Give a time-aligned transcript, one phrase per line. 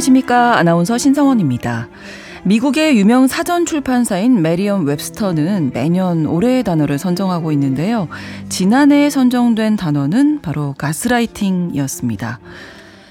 [0.00, 0.56] 안녕하십니까.
[0.56, 1.88] 아나운서 신성원입니다.
[2.44, 8.08] 미국의 유명 사전 출판사인 메리엄 웹스터는 매년 올해의 단어를 선정하고 있는데요.
[8.48, 12.40] 지난해에 선정된 단어는 바로 가스라이팅이었습니다.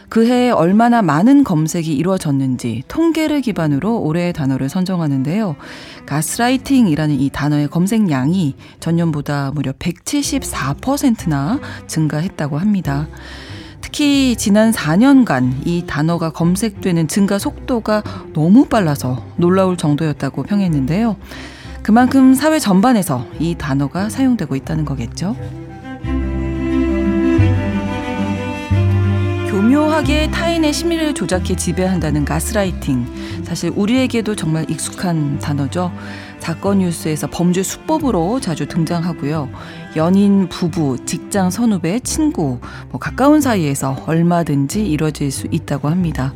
[0.10, 5.56] 그해 얼마나 많은 검색이 이루어졌는지 통계를 기반으로 올해의 단어를 선정하는데요.
[6.08, 13.08] 가스라이팅이라는 이 단어의 검색량이 전년보다 무려 174%나 증가했다고 합니다.
[13.92, 18.04] 특히 지난 4년간 이 단어가 검색되는 증가 속도가
[18.34, 21.16] 너무 빨라서 놀라울 정도였다고 평했는데요.
[21.82, 25.36] 그만큼 사회 전반에서 이 단어가 사용되고 있다는 거겠죠.
[29.50, 33.08] 교묘하게 타인의 심리를 조작해 지배한다는 가스라이팅.
[33.44, 35.92] 사실 우리에게도 정말 익숙한 단어죠.
[36.38, 39.50] 사건 뉴스에서 범죄 수법으로 자주 등장하고요.
[39.96, 42.60] 연인, 부부, 직장 선후배, 친구,
[42.90, 46.34] 뭐 가까운 사이에서 얼마든지 이루어질 수 있다고 합니다.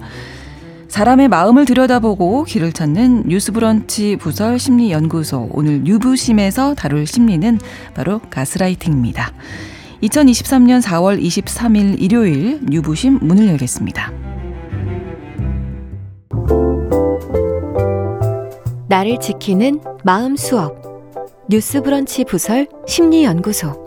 [0.88, 7.60] 사람의 마음을 들여다보고 길을 찾는 뉴스브런치 부설 심리연구소 오늘 뉴부심에서 다룰 심리는
[7.95, 9.32] 바로 가스라이팅입니다.
[10.04, 14.12] 2023년 4월 23일 일요일 뉴부심 문을 열겠습니다.
[18.88, 20.92] 나를 지키는 마음 수업
[21.49, 23.81] 뉴스 브런치 부설 심리연구소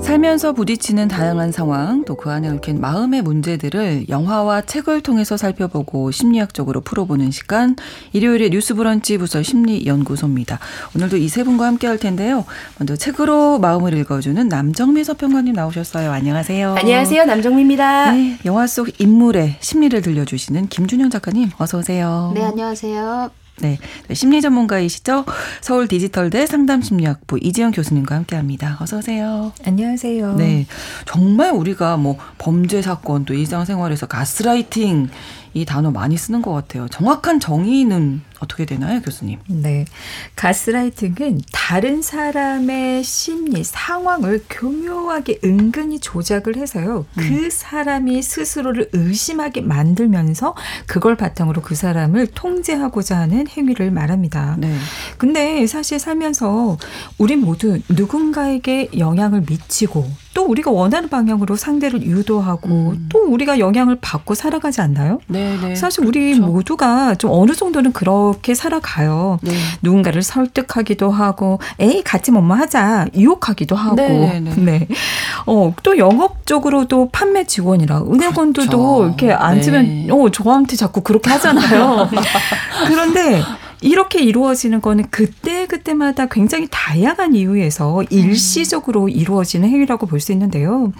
[0.00, 6.80] 살면서 부딪히는 다양한 상황, 또 그 안에 얽힌 마음의 문제들을 영화와 책을 통해서 살펴보고 심리학적으로
[6.80, 7.76] 풀어보는 시간,
[8.14, 10.60] 일요일에 뉴스 브런치 부서 심리연구소입니다.
[10.96, 12.46] 오늘도 이 세 분과 함께 할 텐데요.
[12.78, 16.10] 먼저 책으로 마음을 읽어주는 남정미 서평가님 나오셨어요.
[16.10, 16.76] 안녕하세요.
[16.78, 17.24] 안녕하세요.
[17.26, 18.12] 남정미입니다.
[18.12, 22.32] 네, 영화 속 인물의 심리를 들려주시는 김준영 작가님, 어서 오세요.
[22.34, 23.30] 네, 안녕하세요.
[23.60, 23.78] 네,
[24.12, 25.24] 심리 전문가이시죠?
[25.60, 28.76] 서울 디지털대 상담심리학부 이지영 교수님과 함께 합니다.
[28.80, 29.52] 어서 오세요.
[29.64, 30.36] 안녕하세요.
[30.36, 30.66] 네,
[31.06, 35.08] 정말 우리가 뭐 범죄 사건 또 일상생활에서 가스라이팅
[35.54, 36.88] 이 단어 많이 쓰는 것 같아요.
[36.88, 39.38] 정확한 정의는 어떻게 되나요, 교수님?
[39.48, 39.84] 네.
[40.36, 47.06] 가스라이팅은 다른 사람의 심리, 상황을 교묘하게 은근히 조작을 해서요.
[47.14, 47.38] 그 음.
[47.38, 50.54] 그 사람이 스스로를 의심하게 만들면서
[50.86, 54.56] 그걸 바탕으로 그 사람을 통제하고자 하는 행위를 말합니다.
[54.58, 54.74] 네.
[55.16, 56.78] 근데 사실 살면서
[57.16, 63.08] 우리 모두 누군가에게 영향을 미치고 또 우리가 원하는 방향으로 상대를 유도하고 음.
[63.08, 65.20] 또 우리가 영향을 받고 살아가지 않나요?
[65.26, 65.74] 네, 네.
[65.74, 66.52] 사실 우리 그렇죠.
[66.52, 69.38] 모두가 좀 어느 정도는 그 렇게 살아가요.
[69.42, 69.52] 네.
[69.82, 74.54] 누군가를 설득하기도 하고, 에이 같이 뭐뭐 하자 유혹하기도 하고, 네, 네, 네.
[74.78, 74.88] 네.
[75.46, 79.06] 어, 또 영업적으로도 판매 직원이라 은행원들도 그렇죠.
[79.06, 80.08] 이렇게 앉으면 네.
[80.10, 82.08] 어 저한테 자꾸 그렇게 하잖아요.
[82.88, 83.42] 그런데
[83.80, 90.92] 이렇게 이루어지는 거는 그때 그때마다 굉장히 다양한 이유에서 일시적으로 이루어지는 행위라고 볼 수 있는데요.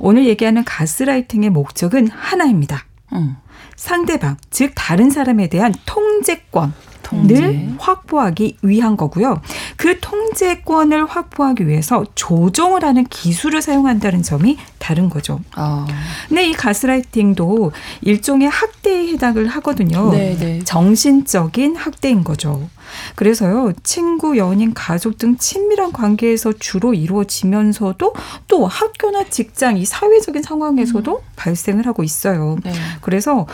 [0.00, 2.84] 오늘 얘기하는 가스라이팅의 목적은 하나입니다.
[3.12, 3.36] 음.
[3.76, 6.72] 상대방, 즉 다른 사람에 대한 통제권
[7.12, 9.40] 을 확보하기 위한 거고요.
[9.76, 15.40] 그 통제권을 확보하기 위해서 조종을 하는 기술을 사용한다는 점이 다른 거죠.
[15.54, 15.86] 아.
[16.28, 17.72] 근데 이 가스라이팅도
[18.02, 20.10] 일종의 학대에 해당을 하거든요.
[20.10, 20.36] 네네.
[20.38, 20.58] 네.
[20.64, 22.68] 정신적인 학대인 거죠.
[23.14, 28.14] 그래서요, 친구, 연인, 가족 등 친밀한 관계에서 주로 이루어지면서도
[28.48, 31.22] 또 학교나 직장, 이 사회적인 상황에서도 음.
[31.36, 32.56] 발생을 하고 있어요.
[32.62, 32.72] 네.
[33.00, 33.46] 그래서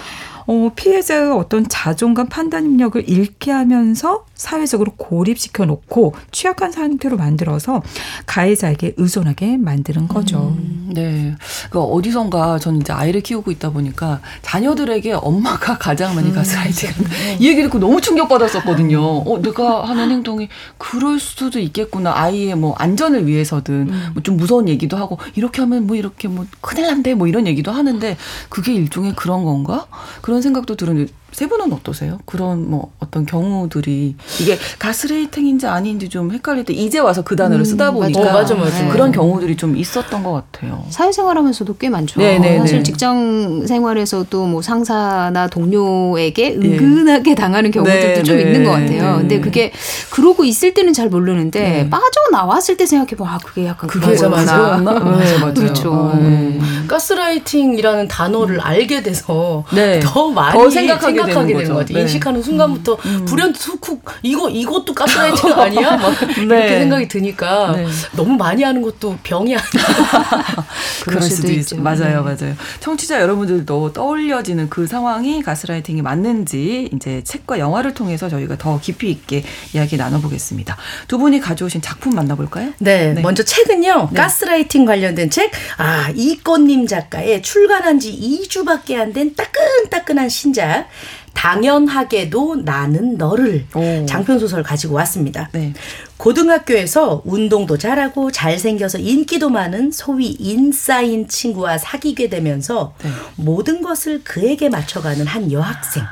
[0.47, 7.83] 어, 피해자의 어떤 자존감 판단 능력을 잃게 하면서 사회적으로 고립시켜 놓고 취약한 상태로 만들어서
[8.25, 10.57] 가해자에게 의존하게 만드는 거죠.
[10.57, 11.35] 음, 네.
[11.69, 16.89] 그 어디선가 저는 이제 아이를 키우고 있다 보니까 자녀들에게 엄마가 가장 많이 가스라이팅.
[16.89, 17.37] 음, 네.
[17.39, 18.99] 이 얘기 듣고 너무 충격받았었거든요.
[18.99, 22.15] 어, 내가 하는 행동이 그럴 수도 있겠구나.
[22.17, 24.11] 아이의 뭐 안전을 위해서든 음.
[24.15, 28.17] 뭐좀 무서운 얘기도 하고 이렇게 하면 뭐 이렇게 뭐 큰일 난대 뭐 이런 얘기도 하는데
[28.49, 29.87] 그게 일종의 그런 건가?
[30.23, 32.19] 그런 생각도 들었는데 세 분은 어떠세요?
[32.27, 37.65] 그런 뭐 어떤 경우들이 이게 가스레이팅인지 아닌지 좀 헷갈릴 때 이제 와서 그 단어를 음,
[37.65, 38.89] 쓰다 보니까 맞아, 맞아, 맞아.
[38.93, 40.85] 그런 경우들이 좀 있었던 것 같아요.
[40.91, 42.21] 사회생활하면서도 꽤 많죠.
[42.21, 42.59] 네네네.
[42.59, 46.79] 사실 직장 생활에서도 뭐 상사나 동료에게 예.
[46.79, 47.35] 은근하게 네.
[47.35, 49.13] 당하는 경우들도 네, 좀 네, 있는 것 같아요.
[49.13, 49.19] 네.
[49.21, 49.73] 근데 그게
[50.11, 51.89] 그러고 있을 때는 잘 모르는데 네.
[51.89, 55.55] 빠져 나왔을 때 생각해 보면 아 그게 약간 그게 맞아 네, 맞아요.
[55.55, 56.11] 그렇죠.
[56.17, 56.85] 음.
[56.87, 59.65] 가스라이팅이라는 단어를 알게 돼서
[60.05, 61.95] 더 많이 더 생각하게 생각하게 되는, 거죠.
[61.95, 62.01] 네.
[62.03, 63.27] 인식하는 순간부터 음.
[63.29, 63.53] 음.
[63.55, 65.97] 훅훅 이거 이것도 가스라이팅 아니야?
[65.97, 66.43] 막 네.
[66.43, 67.87] 이렇게 생각이 드니까 네.
[68.17, 69.65] 너무 많이 하는 것도 병이 아니야.
[71.05, 71.77] 그럴 수도 있죠.
[71.77, 72.35] 맞아요, 네.
[72.37, 72.55] 맞아요.
[72.81, 79.45] 청취자 여러분들도 떠올려지는 그 상황이 가스라이팅이 맞는지 이제 책과 영화를 통해서 저희가 더 깊이 있게
[79.75, 80.77] 이야기 나눠보겠습니다.
[81.09, 82.73] 두 분이 가져오신 작품 만나볼까요?
[82.79, 83.21] 네, 네.
[83.21, 84.09] 먼저 책은요.
[84.13, 84.21] 네.
[84.21, 85.51] 가스라이팅 관련된 책.
[85.79, 90.87] 아, 이꽃님 작가의 출간한 지 2주밖에 안 된 따끈따끈한 신작.
[91.35, 94.07] 당연하게도 나는 너를 오.
[94.07, 95.49] 장편 소설 가지고 왔습니다.
[95.53, 95.73] 네.
[96.17, 103.11] 고등학교에서 운동도 잘하고 잘생겨서 인기도 많은 소위 인싸인 친구와 사귀게 되면서 네.
[103.37, 106.05] 모든 것을 그에게 맞춰가는 한 여학생.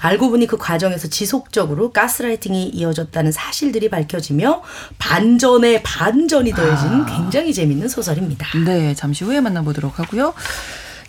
[0.00, 4.62] 알고 보니 그 과정에서 지속적으로 가스라이팅이 이어졌다는 사실들이 밝혀지며
[4.98, 7.06] 반전에 반전이 더해진 아.
[7.06, 8.46] 굉장히 재밌는 소설입니다.
[8.64, 10.34] 네, 잠시 후에 만나보도록 하고요.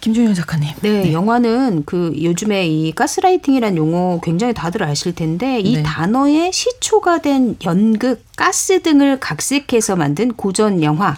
[0.06, 0.70] 김준현 작가님.
[0.82, 5.82] 네, 네, 영화는 그 요즘에 이 가스라이팅이란 용어 굉장히 다들 아실 텐데 이 네.
[5.84, 11.18] 단어의 시초가 된 연극, 가스 등을 각색해서 만든 고전 영화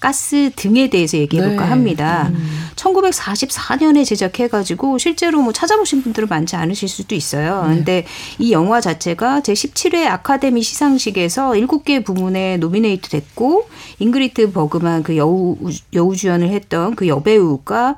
[0.00, 1.70] 가스 등에 대해서 얘기해 볼까 네.
[1.70, 2.30] 합니다.
[2.32, 2.68] 음.
[2.76, 7.66] 1944년에 제작해 가지고 실제로 뭐 찾아보신 분들은 많지 않으실 수도 있어요.
[7.68, 7.74] 네.
[7.76, 8.06] 근데
[8.38, 15.56] 이 영화 자체가 제17회 아카데미 시상식에서 7개 부문에 노미네이트 됐고 잉그리트 버그만 그 여우
[15.94, 17.96] 여우주연을 했던 그 여배우가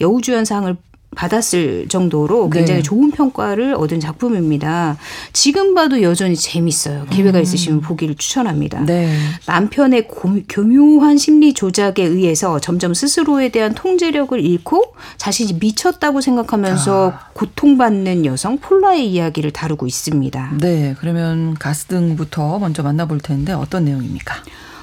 [0.00, 0.76] 여우주연상을
[1.16, 2.82] 받았을 정도로 굉장히 네.
[2.82, 4.96] 좋은 평가를 얻은 작품입니다.
[5.32, 7.06] 지금 봐도 여전히 재밌어요.
[7.10, 7.42] 기회가 음.
[7.42, 8.84] 있으시면 보기를 추천합니다.
[8.84, 9.12] 네.
[9.46, 17.30] 남편의 고, 교묘한 심리 조작에 의해서 점점 스스로에 대한 통제력을 잃고 자신이 미쳤다고 생각하면서 아.
[17.32, 20.58] 고통받는 여성 폴라의 이야기를 다루고 있습니다.
[20.60, 24.36] 네, 그러면 가스등부터 먼저 만나볼 텐데 어떤 내용입니까?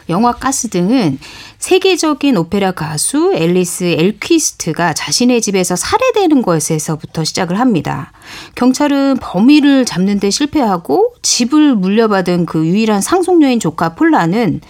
[0.10, 1.20] 영화 가스 등은
[1.58, 8.12] 세계적인 오페라 가수 앨리스 엘퀴스트가 자신의 집에서 살해되는 것에서부터 시작을 합니다.
[8.56, 14.62] 경찰은 범인을 잡는 데 실패하고 집을 물려받은 그 유일한 상속녀인 조카 폴라는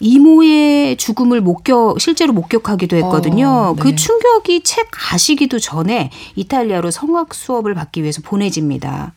[0.00, 3.48] 이모의 죽음을 목격 실제로 목격하기도 했거든요.
[3.48, 3.82] 어, 네.
[3.82, 9.12] 그 충격이 책 가시기도 전에 이탈리아로 성악 수업을 받기 위해서 보내집니다.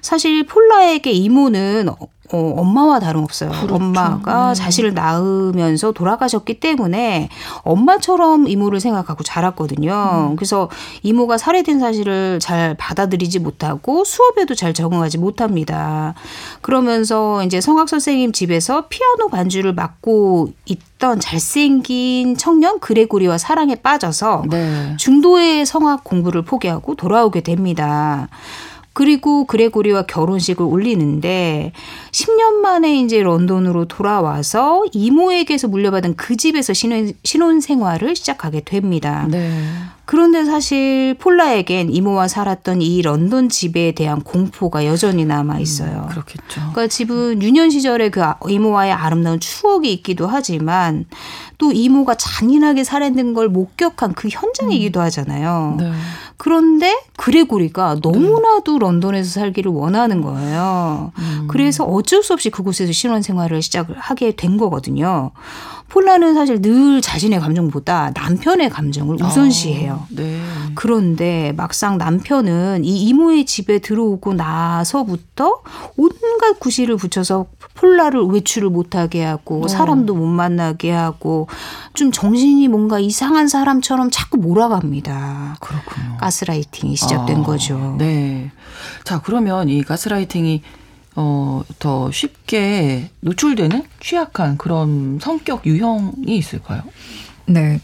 [0.00, 1.90] 사실 폴라에게 이모는
[2.32, 3.50] 어, 엄마와 다름없어요.
[3.50, 3.74] 그렇죠.
[3.74, 4.54] 엄마가 네.
[4.54, 7.28] 자신을 낳으면서 돌아가셨기 때문에
[7.62, 10.30] 엄마처럼 이모를 생각하고 자랐거든요.
[10.30, 10.36] 음.
[10.36, 10.70] 그래서
[11.02, 16.14] 이모가 살해된 사실을 잘 받아들이지 못하고 수업에도 잘 적응하지 못합니다.
[16.62, 24.96] 그러면서 이제 성악 선생님 집에서 피아노 반주를 맡고 있던 잘생긴 청년 그레고리와 사랑에 빠져서 네.
[24.96, 28.28] 중도의 성악 공부를 포기하고 돌아오게 됩니다.
[28.92, 31.72] 그리고 그레고리와 결혼식을 올리는데
[32.10, 39.26] 10년 만에 이제 런던으로 돌아와서 이모에게서 물려받은 그 집에서 신혼, 신혼 생활을 시작하게 됩니다.
[39.30, 39.50] 네.
[40.12, 46.02] 그런데 사실 폴라에겐 이모와 살았던 이 런던 집에 대한 공포가 여전히 남아 있어요.
[46.02, 46.60] 음, 그렇겠죠.
[46.60, 51.06] 그러니까 집은 유년 시절에 그 이모와의 아름다운 추억이 있기도 하지만
[51.56, 55.04] 또 이모가 잔인하게 살해된 걸 목격한 그 현장이기도 음.
[55.04, 55.76] 하잖아요.
[55.78, 55.92] 네.
[56.36, 58.78] 그런데 그레고리가 너무나도 네.
[58.80, 61.12] 런던에서 살기를 원하는 거예요.
[61.16, 61.48] 음.
[61.48, 65.30] 그래서 어쩔 수 없이 그곳에서 신혼 생활을 시작을 하게 된 거거든요.
[65.92, 69.92] 폴라는 사실 늘 자신의 감정보다 남편의 감정을 우선시해요.
[69.92, 70.40] 어, 네.
[70.74, 75.60] 그런데 막상 남편은 이 이모의 집에 들어오고 나서부터
[75.98, 77.44] 온갖 구실을 붙여서
[77.74, 79.68] 폴라를 외출을 못하게 하고 어.
[79.68, 81.46] 사람도 못 만나게 하고
[81.92, 85.58] 좀 정신이 뭔가 이상한 사람처럼 자꾸 몰아갑니다.
[85.60, 86.16] 그렇군요.
[86.18, 87.96] 가스라이팅이 시작된 아, 거죠.
[87.98, 88.50] 네.
[89.04, 90.62] 자, 그러면 이 가스라이팅이
[91.16, 96.82] 어, 더 쉽게 노출되는 취약한 그런 성격 유형이 있을까요?
[97.46, 97.80] 네.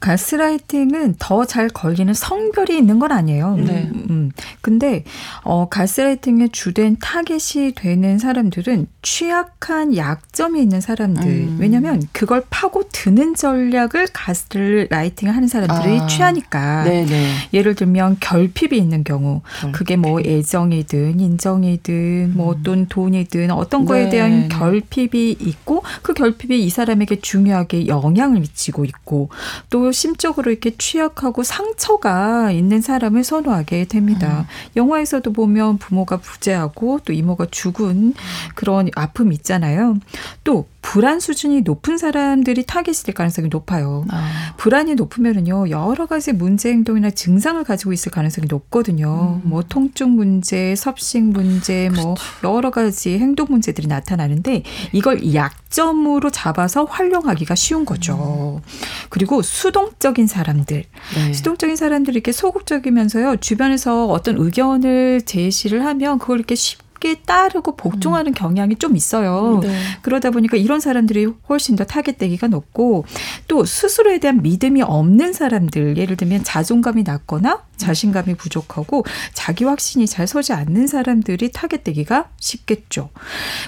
[0.00, 3.56] 가스라이팅은 더 잘 걸리는 성별이 있는 건 아니에요.
[3.56, 3.90] 네.
[3.92, 4.30] 음, 음.
[4.60, 5.04] 근데
[5.42, 11.24] 어 가스라이팅의 주된 타겟이 되는 사람들은 취약한 약점이 있는 사람들.
[11.24, 11.56] 음.
[11.60, 16.06] 왜냐면 그걸 파고 드는 전략을 가스라이팅을 하는 사람들이 아.
[16.06, 16.84] 취하니까.
[16.84, 17.06] 네네.
[17.06, 17.32] 네.
[17.52, 19.72] 예를 들면 결핍이 있는 경우 결핍.
[19.72, 22.62] 그게 뭐 애정이든 인정이든 뭐 음.
[22.62, 24.10] 또는 돈이든 어떤 거에 네.
[24.10, 29.28] 대한 결핍이 있고 그 결핍이 이 사람에게 중요하게 영향을 미치고 있고
[29.70, 34.46] 또 심적으로 이렇게 취약하고 상처가 있는 사람을 선호하게 됩니다.
[34.48, 34.76] 음.
[34.76, 38.14] 영화에서도 보면 부모가 부재하고 또 이모가 죽은
[38.54, 39.98] 그런 아픔이 있잖아요.
[40.42, 44.04] 또 불안 수준이 높은 사람들이 타겟이 될 가능성이 높아요.
[44.10, 44.54] 아.
[44.58, 49.40] 불안이 높으면은요 여러 가지 문제 행동이나 증상을 가지고 있을 가능성이 높거든요.
[49.42, 49.48] 음.
[49.48, 52.22] 뭐 통증 문제, 섭식 문제, 뭐 그렇죠.
[52.42, 54.62] 뭐 여러 가지 행동 문제들이 나타나는데
[54.92, 58.60] 이걸 약점으로 잡아서 활용하기가 쉬운 거죠.
[58.62, 58.70] 음.
[59.08, 61.32] 그리고 수동적인 사람들, 네.
[61.32, 68.32] 수동적인 사람들이 이렇게 소극적이면서요 주변에서 어떤 의견을 제시를 하면 그걸 이렇게 쉽게 쉽게 따르고 복종하는
[68.32, 68.34] 음.
[68.34, 69.60] 경향이 좀 있어요.
[69.62, 69.76] 네.
[70.00, 73.04] 그러다 보니까 이런 사람들이 훨씬 더 타겟되기가 높고
[73.46, 80.26] 또 스스로에 대한 믿음이 없는 사람들 예를 들면 자존감이 낮거나 자신감이 부족하고 자기 확신이 잘
[80.26, 83.10] 서지 않는 사람들이 타겟되기가 쉽겠죠.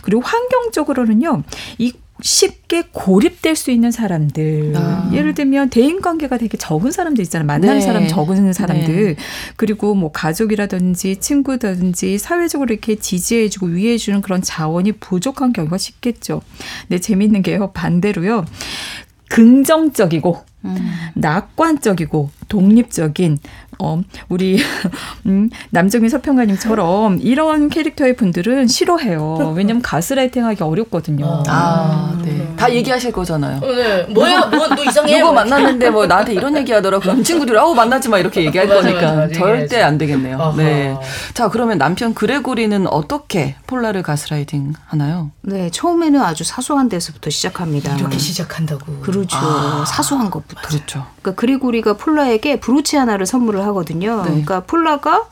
[0.03, 1.43] 그리고 환경적으로는요.
[1.79, 4.73] 이 쉽게 고립될 수 있는 사람들.
[4.77, 5.11] 아.
[5.13, 7.47] 예를 들면 대인 관계가 되게 적은 사람들 있잖아요.
[7.47, 7.81] 만나는 네.
[7.81, 9.15] 사람 적은 사람들.
[9.15, 9.17] 네.
[9.57, 16.43] 그리고 뭐 가족이라든지 친구든지 사회적으로 이렇게 지지해주고 위해주는 그런 자원이 부족한 경우가 쉽겠죠.
[16.89, 17.71] 근데 재밌는 게요.
[17.73, 18.45] 반대로요.
[19.29, 20.77] 긍정적이고 음.
[21.15, 23.39] 낙관적이고 독립적인
[23.79, 24.59] 어, 우리
[25.27, 29.55] 음, 남정민 서평가님처럼 이런 캐릭터의 분들은 싫어해요.
[29.57, 31.43] 왜냐면 가스라이팅하기 어렵거든요.
[31.47, 32.31] 아, 네.
[32.31, 32.57] 음.
[32.57, 33.61] 다 얘기하실 거잖아요.
[33.63, 34.03] 어, 네.
[34.05, 35.19] 뭐야, 뭐, 너 이상해.
[35.19, 36.99] 누구 만났는데 뭐 나한테 이런 얘기하더라.
[37.01, 40.55] 그럼 친구들이 아우 만나지 마 이렇게 얘기할 맞아, 거니까 맞아, 맞아, 절대 안 되겠네요.
[40.57, 40.97] 네.
[41.35, 45.31] 자, 그러면 남편 그레고리는 어떻게 폴라를 가스라이팅 하나요?
[45.43, 47.97] 네, 처음에는 아주 사소한 데서부터 시작합니다.
[47.97, 49.01] 이렇게 시작한다고.
[49.01, 49.37] 그렇죠.
[49.37, 50.61] 아, 사소한 것부터.
[50.63, 51.07] 그렇죠.
[51.21, 54.17] 그러니까 그레고리가 폴라에게 브로치 하나를 선물을 하거든요.
[54.19, 54.23] 네.
[54.25, 55.25] 그러니까 폴라가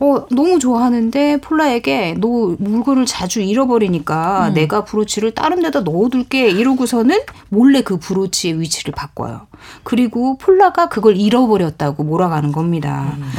[0.00, 4.54] 어, 너무 좋아하는데 폴라에게 너 물건을 자주 잃어버리니까 음.
[4.54, 9.46] 내가 브로치를 다른 데다 넣어둘게 이러고서는 몰래 그 브로치의 위치를 바꿔요.
[9.84, 13.14] 그리고 폴라가 그걸 잃어버렸다고 몰아가는 겁니다.
[13.16, 13.32] 음.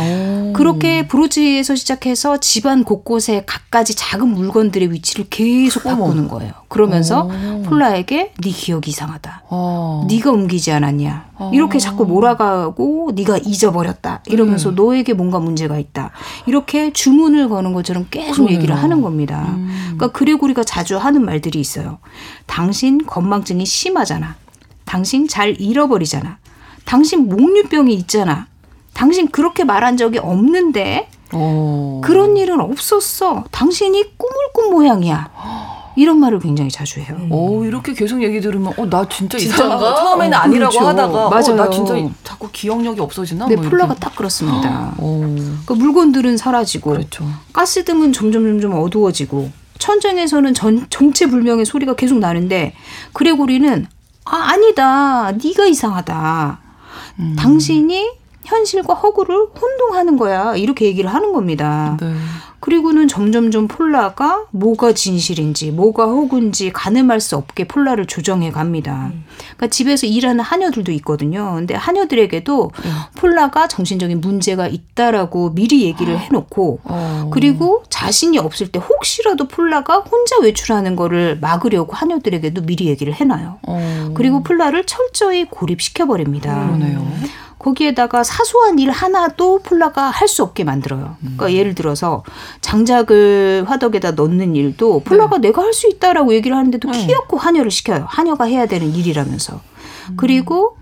[0.53, 6.53] 그렇게 브로치에서 시작해서 집안 곳곳에 갖가지 작은 물건들의 위치를 계속 바꾸는 거예요.
[6.67, 7.61] 그러면서 오.
[7.63, 9.43] 폴라에게 네 기억이 이상하다.
[9.49, 10.05] 어.
[10.09, 11.31] 네가 옮기지 않았냐.
[11.35, 11.51] 어.
[11.53, 14.23] 이렇게 자꾸 몰아가고 네가 잊어버렸다.
[14.27, 14.75] 이러면서 음.
[14.75, 16.11] 너에게 뭔가 문제가 있다.
[16.45, 18.55] 이렇게 주문을 거는 것처럼 계속 그러네요.
[18.57, 19.53] 얘기를 하는 겁니다.
[19.55, 19.69] 음.
[19.95, 21.99] 그러니까 그레고리가 자주 하는 말들이 있어요.
[22.45, 24.35] 당신 건망증이 심하잖아.
[24.85, 26.37] 당신 잘 잃어버리잖아.
[26.85, 28.47] 당신 목류병이 있잖아.
[28.93, 31.37] 당신 그렇게 말한 적이 없는데 오.
[31.37, 32.01] 어.
[32.03, 33.43] 그런 일은 없었어.
[33.51, 35.29] 당신이 꿈을 꾼 모양이야.
[35.95, 37.15] 이런 말을 굉장히 자주 해요.
[37.29, 39.95] 오, 이렇게 계속 얘기 들으면, 어, 나 진짜 이상한가?
[39.95, 40.87] 처음에는 어, 아니라고 그렇죠.
[40.87, 41.53] 하다가, 맞아요.
[41.53, 43.47] 어, 나 진짜 자꾸 기억력이 없어지나?
[43.47, 44.95] 네, 뭐 폴라가 딱 그렇습니다.
[44.97, 47.25] 그 물건들은 사라지고, 그렇죠.
[47.53, 52.73] 가스등은 점점 점점 어두워지고, 천장에서는 전, 정체불명의 소리가 계속 나는데,
[53.13, 53.85] 그레고리는,
[54.25, 55.31] 아, 아니다.
[55.31, 56.59] 네가 이상하다.
[57.19, 57.35] 음.
[57.37, 58.09] 당신이
[58.45, 60.55] 현실과 허구를 혼동하는 거야.
[60.55, 61.97] 이렇게 얘기를 하는 겁니다.
[61.99, 62.13] 네.
[62.63, 69.11] 그리고는 점점점 폴라가 뭐가 진실인지 뭐가 호구인지 가늠할 수 없게 폴라를 조정해 갑니다.
[69.13, 69.25] 음.
[69.57, 71.55] 그러니까 집에서 일하는 하녀들도 있거든요.
[71.55, 72.91] 근데 하녀들에게도 음.
[73.15, 77.29] 폴라가 정신적인 문제가 있다라고 미리 얘기를 해놓고 어.
[77.33, 83.59] 그리고 자신이 없을 때 혹시라도 폴라가 혼자 외출하는 거를 막으려고 하녀들에게도 미리 얘기를 해놔요.
[83.67, 84.11] 어.
[84.15, 86.65] 그리고 폴라를 철저히 고립시켜 버립니다.
[86.65, 87.05] 그러네요.
[87.63, 91.15] 거기에다가 사소한 일 하나도 폴라가 할 수 없게 만들어요.
[91.19, 91.51] 그러니까 음.
[91.51, 92.23] 예를 들어서
[92.61, 95.47] 장작을 화덕에다 넣는 일도 폴라가 네.
[95.49, 97.05] 내가 할 수 있다라고 얘기를 하는데도 네.
[97.07, 98.05] 키였고 한여를 시켜요.
[98.07, 99.59] 한여가 해야 되는 일이라면서.
[100.09, 100.13] 음.
[100.17, 100.77] 그리고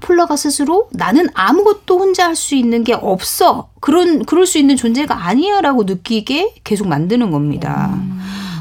[0.00, 3.68] 폴라가 스스로 나는 아무것도 혼자 할 수 있는 게 없어.
[3.80, 7.90] 그런 그럴 수 있는 존재가 아니야라고 느끼게 계속 만드는 겁니다.
[7.94, 8.20] 음.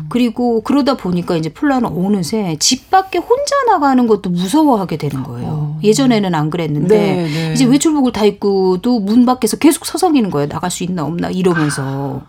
[0.10, 5.48] 그리고 그러다 보니까 이제 폴라는 어느새 집 밖에 혼자 나가는 것도 무서워하게 되는 거예요.
[5.48, 5.80] 어.
[5.84, 7.54] 예전에는 안 그랬는데 네, 네.
[7.54, 10.48] 이제 외출복을 다 입고도 문 밖에서 계속 서성이는 거예요.
[10.48, 12.22] 나갈 수 있나 없나 이러면서.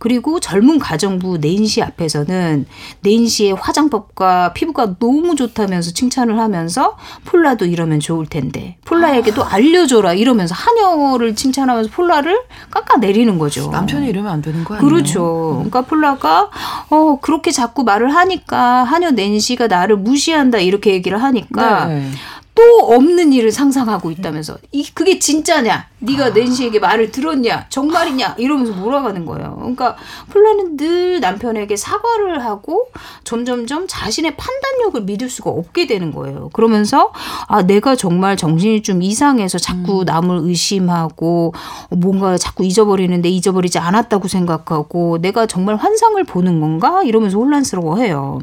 [0.00, 2.64] 그리고 젊은 가정부 낸시 앞에서는
[3.02, 11.34] 낸시의 화장법과 피부가 너무 좋다면서 칭찬을 하면서 폴라도 이러면 좋을 텐데 폴라에게도 알려줘라 이러면서 한여를
[11.34, 12.40] 칭찬하면서 폴라를
[12.70, 13.68] 깎아내리는 거죠.
[13.70, 14.80] 남편이 이러면 안 되는 거예요.
[14.80, 15.56] 그렇죠.
[15.56, 16.48] 그러니까 폴라가
[16.88, 22.10] 어 그렇게 자꾸 말을 하니까 한여 낸시가 나를 무시한다 이렇게 얘기를 하니까 네.
[22.54, 22.62] 또
[22.94, 25.89] 없는 일을 상상하고 있다면서 이 그게 진짜냐?
[26.00, 26.30] 네가 아.
[26.30, 27.66] 낸시에게 말을 들었냐?
[27.70, 28.34] 정말이냐?
[28.38, 29.56] 이러면서 몰아가는 거예요.
[29.56, 29.96] 그러니까
[30.28, 32.88] 폴라는 늘 남편에게 사과를 하고
[33.24, 36.50] 점점점 자신의 판단력을 믿을 수가 없게 되는 거예요.
[36.52, 37.12] 그러면서
[37.46, 40.04] 아 내가 정말 정신이 좀 이상해서 자꾸 음.
[40.04, 41.54] 남을 의심하고
[41.90, 47.02] 뭔가 자꾸 잊어버리는데 잊어버리지 않았다고 생각하고 내가 정말 환상을 보는 건가?
[47.04, 48.40] 이러면서 혼란스러워해요.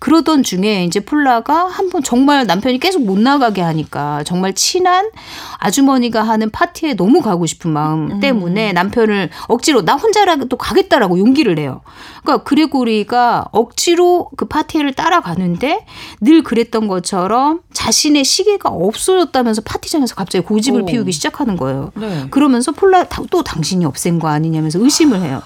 [0.00, 5.10] 그러던 중에 이제 폴라가 한번 정말 남편이 계속 못 나가 가게 하니까 정말 친한
[5.58, 8.20] 아주머니가 하는 파티 에 너무 가고 싶은 마음 음.
[8.20, 11.80] 때문에 남편을 억지로 나 혼자라도 가겠다라고 용기를 내요.
[12.22, 15.86] 그러니까 그레고리가 억지로 그 파티를 따라가는데
[16.20, 20.86] 늘 그랬던 것처럼 자신의 시계가 없어졌다면서 파티장에서 갑자기 고집을 오.
[20.86, 21.92] 피우기 시작하는 거예요.
[21.94, 22.26] 네.
[22.30, 25.42] 그러면서 폴라 또 당신이 없앤 거 아니냐면서 의심을 해요.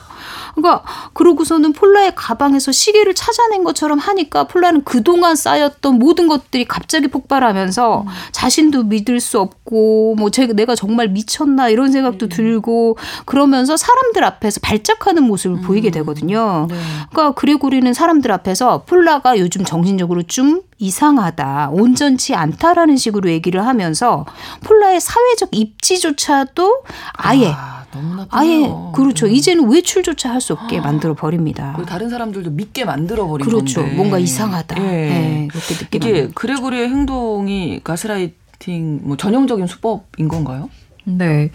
[0.60, 8.02] 그러니까 그러고서는 폴라의 가방에서 시계를 찾아낸 것처럼 하니까 폴라는 그동안 쌓였던 모든 것들이 갑자기 폭발하면서
[8.02, 8.06] 음.
[8.32, 12.28] 자신도 믿을 수 없고 뭐 제가 내가 정말 미쳤나 이런 생각도 음.
[12.28, 15.62] 들고 그러면서 사람들 앞에서 발작하는 모습을 음.
[15.62, 16.66] 보이게 되거든요.
[16.68, 16.76] 네.
[17.10, 24.24] 그러니까 그레고리는 사람들 앞에서 폴라가 요즘 정신적으로 좀 이상하다, 온전치 않다라는 식으로 얘기를 하면서
[24.62, 26.82] 폴라의 사회적 입지조차도
[27.14, 27.67] 아예 아.
[28.00, 28.62] 너무나 아예
[28.94, 29.26] 그렇죠.
[29.26, 29.32] 네.
[29.34, 30.82] 이제는 외출조차 할 수 없게 아.
[30.82, 31.76] 만들어 버립니다.
[31.86, 33.80] 다른 사람들도 믿게 만들어 버린 그렇죠.
[33.80, 33.96] 건데.
[33.96, 34.80] 뭔가 이상하다.
[34.80, 34.82] 예.
[34.86, 40.70] 네, 그렇게 느끼 이게 그레고리의 행동이 가스라이팅 뭐 전형적인 수법인 건가요?
[41.04, 41.50] 네.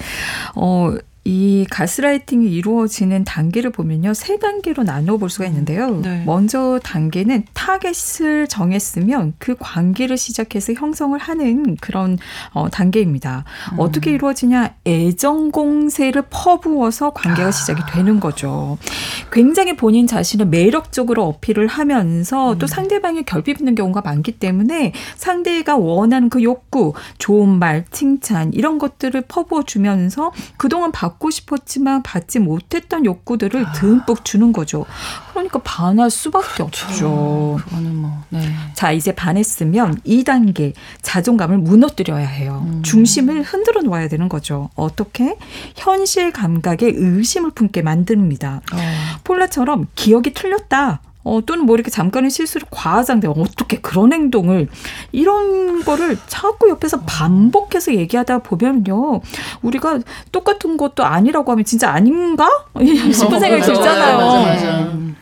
[0.55, 0.93] 어,
[1.25, 4.13] 이 가스라이팅이 이루어지는 단계를 보면요.
[4.13, 6.01] 세 단계로 나눠 볼 수가 있는데요.
[6.01, 6.23] 네.
[6.25, 12.17] 먼저 단계는 타겟을 정했으면 그 관계를 시작해서 형성을 하는 그런
[12.51, 13.45] 어, 단계입니다.
[13.71, 13.79] 음.
[13.79, 14.75] 어떻게 이루어지냐?
[14.85, 17.51] 애정 공세를 퍼부어서 관계가 아.
[17.51, 18.77] 시작이 되는 거죠.
[19.31, 22.59] 굉장히 본인 자신을 매력적으로 어필을 하면서 음.
[22.59, 29.21] 또 상대방이 결핍있는 경우가 많기 때문에 상대가 원하는 그 욕구, 좋은 말, 칭찬 이런 것들을
[29.21, 34.85] 퍼부어 주면서 그동안 받 받고 싶었지만 받지 못했던 욕구들을 듬뿍 주는 거죠.
[35.31, 36.63] 그러니까 반할 수밖에 그렇죠.
[36.85, 37.59] 없죠.
[37.65, 38.23] 그거는 뭐.
[38.29, 38.41] 네.
[38.73, 42.65] 자, 이제 반했으면 2단계 자존감을 무너뜨려야 해요.
[42.67, 42.83] 음.
[42.83, 44.69] 중심을 흔들어 놓아야 되는 거죠.
[44.75, 45.37] 어떻게?
[45.75, 48.61] 현실 감각에 의심을 품게 만듭니다.
[48.73, 48.77] 어.
[49.23, 51.01] 폴라처럼 기억이 틀렸다.
[51.23, 54.67] 어, 또는 뭐 이렇게 잠깐의 실수를 과하장돼 어떻게 그런 행동을
[55.11, 59.21] 이런 거를 자꾸 옆에서 반복해서 얘기하다 보면요.
[59.61, 59.99] 우리가
[60.31, 62.47] 똑같은 것도 아니라고 하면 진짜 아닌가?
[62.75, 65.13] 싶은 생각이 들잖아요.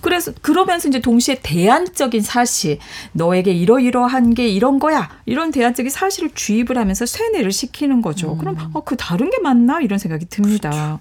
[0.00, 2.78] 그래서 그러면서 이제 동시에 대안적인 사실,
[3.12, 5.08] 너에게 이러이러한 게 이런 거야.
[5.26, 8.32] 이런 대안적인 사실을 주입을 하면서 쇠뇌를 시키는 거죠.
[8.32, 8.38] 음.
[8.38, 10.98] 그럼 어, 그 다른 게 맞나 이런 생각이 듭니다.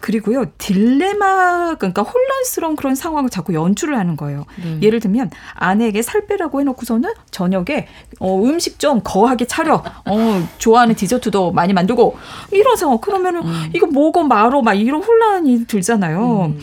[0.00, 0.22] 그렇죠.
[0.22, 4.44] 그리고요 딜레마 그러니까 혼란스러운 그런 상황을 자꾸 연출을 하는 거예요.
[4.62, 4.78] 네.
[4.82, 9.82] 예를 들면 아내에게 살 빼라고 해놓고서는 저녁에 어, 음식 좀 거하게 차려.
[10.04, 12.16] 어, 좋아하는 디저트도 많이 만들고
[12.52, 12.98] 이런 상황.
[12.98, 13.70] 그러면은 음.
[13.74, 16.54] 이거 뭐고 마로 막 이런 혼란이 들잖아요.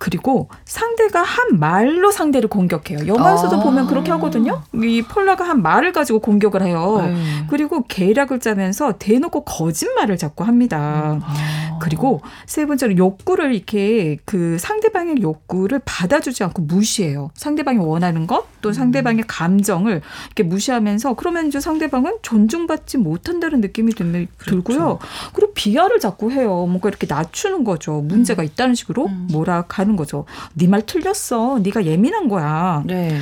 [0.00, 0.10] 음.
[0.10, 3.06] 그리고 상대가 한 말로 상대를 공격해요.
[3.06, 3.62] 영화에서도 아.
[3.62, 4.62] 보면 그렇게 하거든요.
[4.74, 7.02] 이 폴라가 한 말을 가지고 공격을 해요.
[7.04, 7.44] 네.
[7.50, 11.12] 그리고 계략을 짜면서 대놓고 거짓말을 자꾸 합니다.
[11.12, 11.20] 음.
[11.22, 11.78] 아.
[11.80, 17.30] 그리고 세 번째로 욕구를 이렇게 그 상대방의 욕구를 받아주지 않고 무시해요.
[17.34, 18.72] 상대방이 원하는 것, 또 음.
[18.72, 24.62] 상대방의 감정을 이렇게 무시하면서 그러면 이제 상대방은 존중받지 못한다는 느낌이 들, 그렇죠.
[24.62, 24.98] 고요
[25.34, 26.66] 그리고 비하를 자꾸 해요.
[26.66, 28.00] 뭔가 이렇게 낮추는 거죠.
[28.00, 28.46] 문제가 음.
[28.46, 29.28] 있다는 식으로 음.
[29.30, 30.24] 몰아가는 하는 거죠.
[30.54, 31.58] 네 말 틀렸어.
[31.62, 32.82] 네가 예민한 거야.
[32.86, 33.18] 네.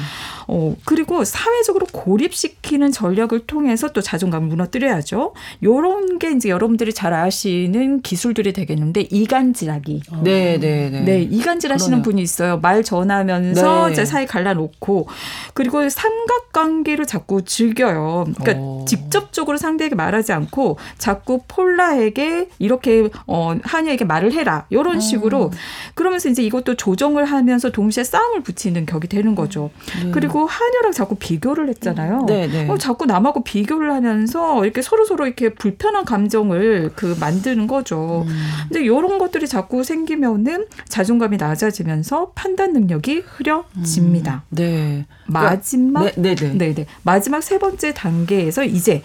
[0.50, 5.34] 어, 그리고 사회적으로 고립시키는 전략을 통해서 또 자존감을 무너뜨려야죠.
[5.62, 10.02] 요런 게 이제 여러분들이 잘 아시는 기술들이 되겠는데 이간질하기.
[10.10, 10.20] 어.
[10.24, 11.00] 네, 네, 네.
[11.02, 12.58] 네, 이간질 하시는 분이 있어요.
[12.60, 13.92] 말 전하면서 네.
[13.92, 15.06] 이제 사이 갈라놓고
[15.52, 18.24] 그리고 삼각관계를 자꾸 즐겨요.
[18.38, 18.80] 그러니까 오.
[18.80, 18.84] 어.
[18.86, 24.66] 직접적으로 상대에게 말하지 않고 자꾸 폴라에게 이렇게 어 한이에게 말을 해라.
[24.72, 25.00] 요런 음.
[25.00, 25.50] 식으로
[25.94, 29.70] 그러면서 이제 이것도 조정을 하면서 동시에 싸움을 붙이는 격이 되는 거죠.
[30.02, 30.10] 네.
[30.10, 32.24] 그리고 그리고 한여랑 자꾸 비교를 했잖아요.
[32.26, 32.68] 네, 네.
[32.68, 38.24] 어, 자꾸 남하고 비교를 하면서 이렇게 서로 서로 이렇게 불편한 감정을 그 만드는 거죠.
[38.28, 38.36] 음.
[38.68, 44.44] 근데 이런 것들이 자꾸 생기면은 자존감이 낮아지면서 판단 능력이 흐려집니다.
[44.50, 44.54] 음.
[44.54, 45.06] 네.
[45.26, 46.52] 마지막 네, 네, 네.
[46.54, 46.86] 네, 네.
[47.02, 49.02] 마지막 세 번째 단계에서 이제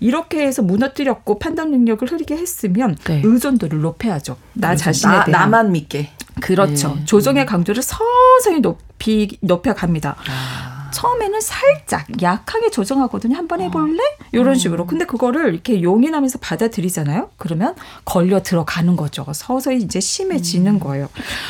[0.00, 3.20] 이렇게 해서 무너뜨렸고 판단 능력을 흐리게 했으면 네.
[3.22, 4.36] 의존도를 높여야죠.
[4.54, 4.74] 나.
[4.74, 6.10] 자신에 나, 대한 나만 믿게.
[6.40, 6.94] 그렇죠.
[6.94, 7.04] 네.
[7.04, 10.16] 조정의 강도를 서서히 높 이 높여갑니다.
[10.28, 10.79] 아.
[10.90, 13.36] 처음에는 살짝 약하게 조정하거든요.
[13.36, 14.02] 한번 해볼래?
[14.32, 14.54] 이런 음.
[14.54, 14.86] 식으로.
[14.86, 17.30] 근데 그거를 이렇게 용인하면서 받아들이잖아요.
[17.36, 17.74] 그러면
[18.04, 19.26] 걸려 들어가는 거죠.
[19.32, 20.80] 서서히 이제 심해지는 음.
[20.80, 21.08] 거예요.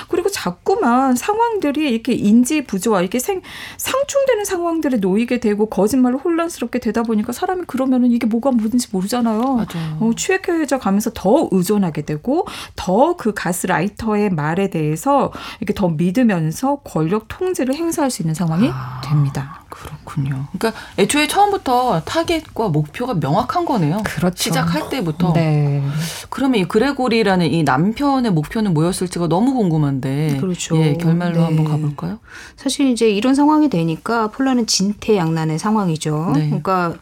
[0.09, 3.43] 그리고 자꾸만 상황들이 이렇게 인지 부조화, 이렇게 생,
[3.77, 9.41] 상충되는 상황들에 놓이게 되고 거짓말로 혼란스럽게 되다 보니까 사람이 그러면은 이게 뭐가 뭐든지 모르잖아요.
[9.41, 9.97] 맞아요.
[10.01, 17.27] 어, 취약해져 가면서 더 의존하게 되고 더 그 가스라이터의 말에 대해서 이렇게 더 믿으면서 권력
[17.29, 19.01] 통제를 행사할 수 있는 상황이 아.
[19.05, 19.30] 됩니다.
[19.33, 19.63] 겁니다.
[19.69, 20.47] 그렇군요.
[20.53, 24.03] 그러니까 애초에 처음부터 타겟과 목표가 명확한 거네요.
[24.05, 24.37] 그렇죠.
[24.37, 25.33] 시작할 때부터.
[25.33, 25.83] 네.
[26.29, 30.39] 그러면 이 그레고리라는 이 남편의 목표는 뭐였을지가 너무 궁금한데.
[30.41, 30.77] 그렇죠.
[30.77, 31.45] 예, 결말로 네.
[31.45, 32.19] 한번 가볼까요?
[32.57, 36.33] 사실 이제 이런 상황이 되니까 폴라는 진퇴양난의 상황이죠.
[36.35, 36.47] 네.
[36.47, 36.95] 그러니까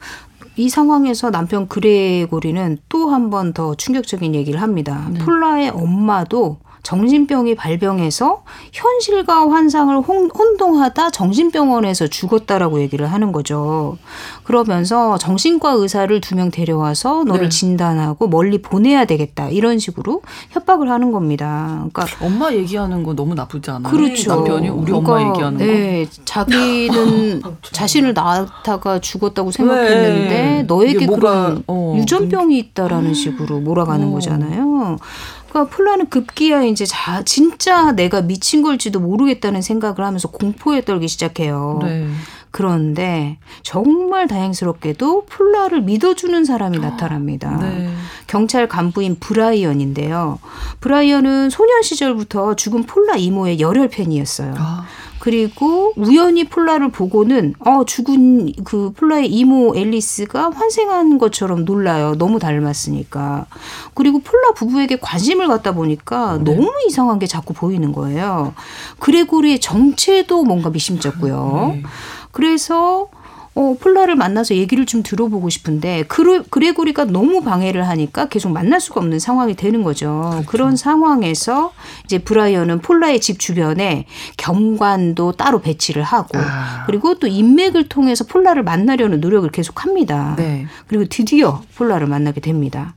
[0.57, 5.07] 이 상황에서 남편 그레고리는 또 한 번 더 충격적인 얘기를 합니다.
[5.11, 5.19] 네.
[5.21, 6.59] 폴라의 엄마도
[6.89, 13.99] 정신병이 발병해서 현실과 환상을 혼동하다 정신병원에서 죽었다라고 얘기를 하는 거죠.
[14.45, 17.49] 그러면서 정신과 의사를 두 명 데려와서 너를 네.
[17.49, 21.85] 진단하고 멀리 보내야 되겠다 이런 식으로 협박을 하는 겁니다.
[21.93, 23.93] 그러니까 엄마 얘기하는 거 너무 나쁘지 않아요?
[23.93, 24.37] 그렇죠.
[24.37, 25.65] 남편이 우리 그러니까, 엄마 얘기하는 거.
[25.65, 30.63] 네, 자기는 자신을 낳다가 죽었다고 생각했는데 네.
[30.63, 34.11] 너에게 그런 어, 유전병이 있다라는 식으로 몰아가는 어.
[34.13, 34.97] 거잖아요.
[35.49, 41.81] 그러니까 폴라는 급기야 이제 자, 진짜 내가 미친 걸지도 모르겠다는 생각을 하면서 공포에 떨기 시작해요.
[41.83, 42.09] 네.
[42.51, 47.59] 그런데 정말 다행스럽게도 폴라를 믿어주는 사람이 나타납니다.
[47.61, 47.91] 네.
[48.27, 50.39] 경찰 간부인 브라이언인데요.
[50.81, 54.55] 브라이언은 소년 시절부터 죽은 폴라 이모의 열혈 팬이었어요.
[54.57, 54.87] 아.
[55.19, 62.15] 그리고 우연히 폴라를 보고는 어 죽은 그 폴라의 이모 앨리스가 환생한 것처럼 놀라요.
[62.17, 63.47] 너무 닮았으니까.
[63.95, 66.55] 그리고 폴라 부부에게 관심을 갖다 보니까 네.
[66.55, 68.55] 너무 이상한 게 자꾸 보이는 거예요.
[69.01, 71.73] 그레고리의 정체도 뭔가 미심쩍고요.
[71.75, 71.83] 네.
[72.31, 73.09] 그래서
[73.59, 79.01] 어, 폴라를 만나서 얘기를 좀 들어보고 싶은데 그레, 그레고리가 너무 방해를 하니까 계속 만날 수가
[79.01, 80.29] 없는 상황이 되는 거죠.
[80.31, 80.47] 그렇죠.
[80.49, 81.73] 그런 상황에서
[82.05, 86.85] 이제 브라이언은 폴라의 집 주변에 경관도 따로 배치를 하고 아.
[86.87, 90.37] 그리고 또 인맥을 통해서 폴라를 만나려는 노력을 계속합니다.
[90.37, 90.67] 네.
[90.87, 92.95] 그리고 드디어 폴라를 만나게 됩니다.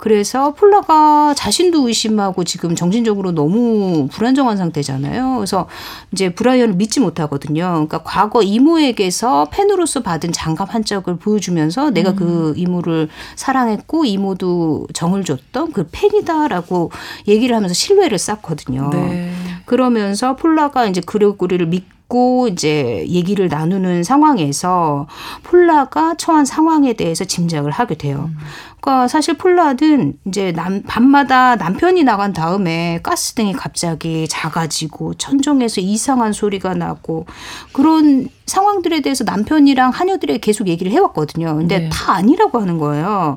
[0.00, 5.34] 그래서 폴라가 자신도 의심하고 지금 정신적으로 너무 불안정한 상태잖아요.
[5.36, 5.68] 그래서
[6.12, 7.64] 이제 브라이언을 믿지 못하거든요.
[7.70, 12.54] 그러니까 과거 이모에게서 팬으로서 받은 장갑 한 짝을 보여주면서 내가 그 음.
[12.56, 16.90] 이모를 사랑했고 이모도 정을 줬던 그 팬이다라고
[17.28, 18.88] 얘기를 하면서 신뢰를 쌓거든요.
[18.94, 19.30] 네.
[19.66, 25.06] 그러면서 폴라가 이제 그레고리를 믿고 이제 얘기를 나누는 상황에서
[25.44, 28.30] 폴라가 처한 상황에 대해서 짐작을 하게 돼요.
[28.32, 28.38] 음.
[28.80, 36.74] 그러니까 사실 폴라든 이제 남, 밤마다 남편이 나간 다음에 가스등이 갑자기 작아지고 천정에서 이상한 소리가
[36.74, 37.26] 나고
[37.72, 41.56] 그런 상황들에 대해서 남편이랑 하녀들에게 계속 얘기를 해왔거든요.
[41.56, 41.88] 근데 네.
[41.92, 43.36] 다 아니라고 하는 거예요.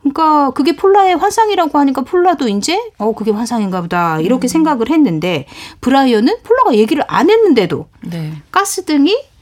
[0.00, 4.48] 그러니까 그게 폴라의 환상이라고 하니까 폴라도 이제 어 그게 환상인가 보다 이렇게 음.
[4.48, 5.46] 생각을 했는데
[5.80, 8.32] 브라이언은 폴라가 얘기를 안 했는데도 네.
[8.52, 9.33] 가스등이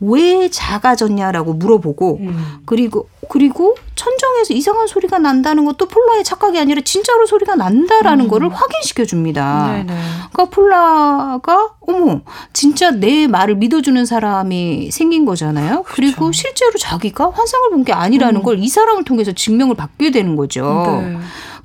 [0.00, 2.60] 왜 작아졌냐라고 물어보고 음.
[2.64, 8.28] 그리고 그리고 천정에서 이상한 소리가 난다는 것도 폴라의 착각이 아니라 진짜로 소리가 난다라는 음.
[8.28, 9.84] 거를 확인시켜 줍니다.
[10.32, 12.20] 그러니까 폴라가 어머
[12.52, 15.82] 진짜 내 말을 믿어주는 사람이 생긴 거잖아요.
[15.82, 15.94] 그렇죠.
[15.94, 18.42] 그리고 실제로 자기가 환상을 본 게 아니라는 음.
[18.42, 21.00] 걸이 사람을 통해서 증명을 받게 되는 거죠.
[21.02, 21.16] 네.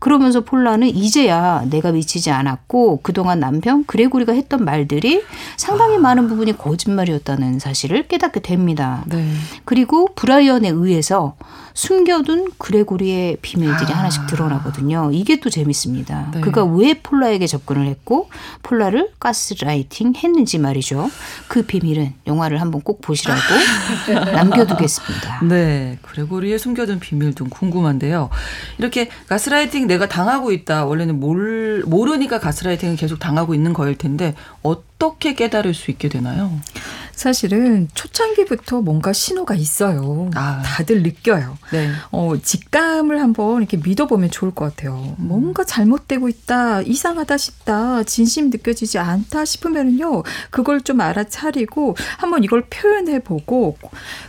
[0.05, 5.23] 그러면서 폴라는 이제야 내가 미치지 않았고 그동안 남편 그레고리가 했던 말들이
[5.57, 5.99] 상당히 아.
[5.99, 9.03] 많은 부분이 거짓말이었다는 사실을 깨닫게 됩니다.
[9.07, 9.27] 네.
[9.63, 11.33] 그리고 브라이언에 의해서
[11.75, 13.99] 숨겨둔 그레고리의 비밀들이 아.
[13.99, 15.11] 하나씩 드러나거든요.
[15.11, 16.31] 이게 또 재밌습니다.
[16.33, 16.39] 네.
[16.41, 18.29] 그가 왜 폴라에게 접근을 했고
[18.63, 21.11] 폴라를 가스라이팅 했는지 말이죠.
[21.49, 23.41] 그 비밀은 영화를 한번 꼭 보시라고
[24.33, 25.41] 남겨두겠습니다.
[25.43, 25.99] 네.
[26.01, 28.29] 그레고리의 숨겨둔 비밀 좀 궁금한데요.
[28.77, 30.85] 이렇게 가스라이팅 내가 당하고 있다.
[30.85, 34.33] 원래는 몰, 모르니까 가스라이팅을 계속 당하고 있는 거일 텐데
[34.63, 36.59] 어 떻게 깨달을 수 있게 되나요?
[37.11, 40.29] 사실은 초창기부터 뭔가 신호가 있어요.
[40.35, 40.61] 아.
[40.65, 41.57] 다들 느껴요.
[41.71, 41.89] 네.
[42.11, 45.15] 어, 직감을 한번 이렇게 믿어보면 좋을 것 같아요.
[45.19, 45.27] 음.
[45.27, 53.77] 뭔가 잘못되고 있다, 이상하다 싶다, 진심 느껴지지 않다 싶으면요, 그걸 좀 알아차리고 한번 이걸 표현해보고,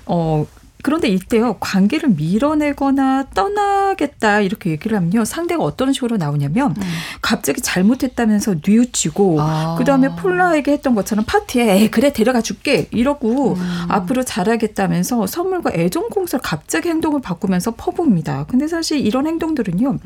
[0.06, 0.46] 어,
[0.86, 6.82] 그런데 이때요 관계를 밀어내거나 떠나겠다 이렇게 얘기를 하면요 상대가 어떤 식으로 나오냐면 음.
[7.20, 9.74] 갑자기 잘못했다면서 뉘우치고 아.
[9.78, 13.86] 그 다음에 폴라에게 했던 것처럼 파티에 에 그래 데려가 줄게 이러고 음.
[13.88, 18.46] 앞으로 잘하겠다면서 선물과 애정 공세를 갑자기 행동을 바꾸면서 퍼부입니다.
[18.48, 19.98] 근데 사실 이런 행동들은요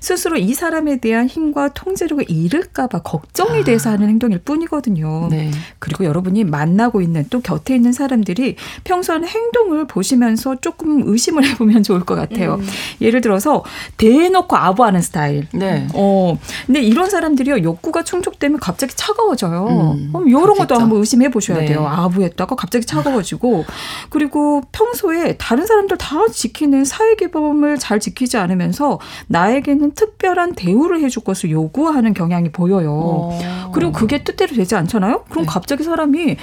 [0.00, 3.64] 스스로 이 사람에 대한 힘과 통제력을 잃을까봐 걱정이 아.
[3.64, 5.28] 돼서 하는 행동일 뿐이거든요.
[5.30, 5.50] 네.
[5.78, 11.82] 그리고 여러분이 만나고 있는 또 곁에 있는 사람들이 평소에 행동을 보시면 하면서 조금 의심을 해보면
[11.82, 12.56] 좋을 것 같아요.
[12.56, 12.66] 음.
[13.00, 13.64] 예를 들어서
[13.96, 15.46] 대놓고 아부하는 스타일.
[15.52, 15.86] 네.
[15.94, 16.36] 어,
[16.66, 19.66] 근데 이런 사람들이요 욕구가 충족되면 갑자기 차가워져요.
[19.68, 20.08] 음.
[20.12, 21.66] 그럼 이런 것도 한번 의심해 보셔야 네.
[21.66, 21.86] 돼요.
[21.86, 23.64] 아부했다가 갑자기 차가워지고
[24.10, 31.50] 그리고 평소에 다른 사람들 다 지키는 사회기범을 잘 지키지 않으면서 나에게는 특별한 대우를 해줄 것을
[31.50, 32.90] 요구하는 경향이 보여요.
[32.90, 33.30] 오.
[33.32, 33.70] 어.
[33.72, 35.24] 그리고 그게 뜻대로 되지 않잖아요.
[35.28, 35.50] 그럼 네.
[35.50, 36.36] 갑자기 사람이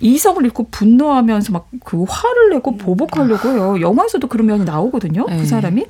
[0.00, 3.80] 이성을 잃고 분노하면서 막 그 화를 내고 보복할 그러려고 해요.
[3.80, 5.26] 영화에서도 그런 면이 나오거든요.
[5.26, 5.38] 그 네.
[5.38, 5.86] 그 사람이.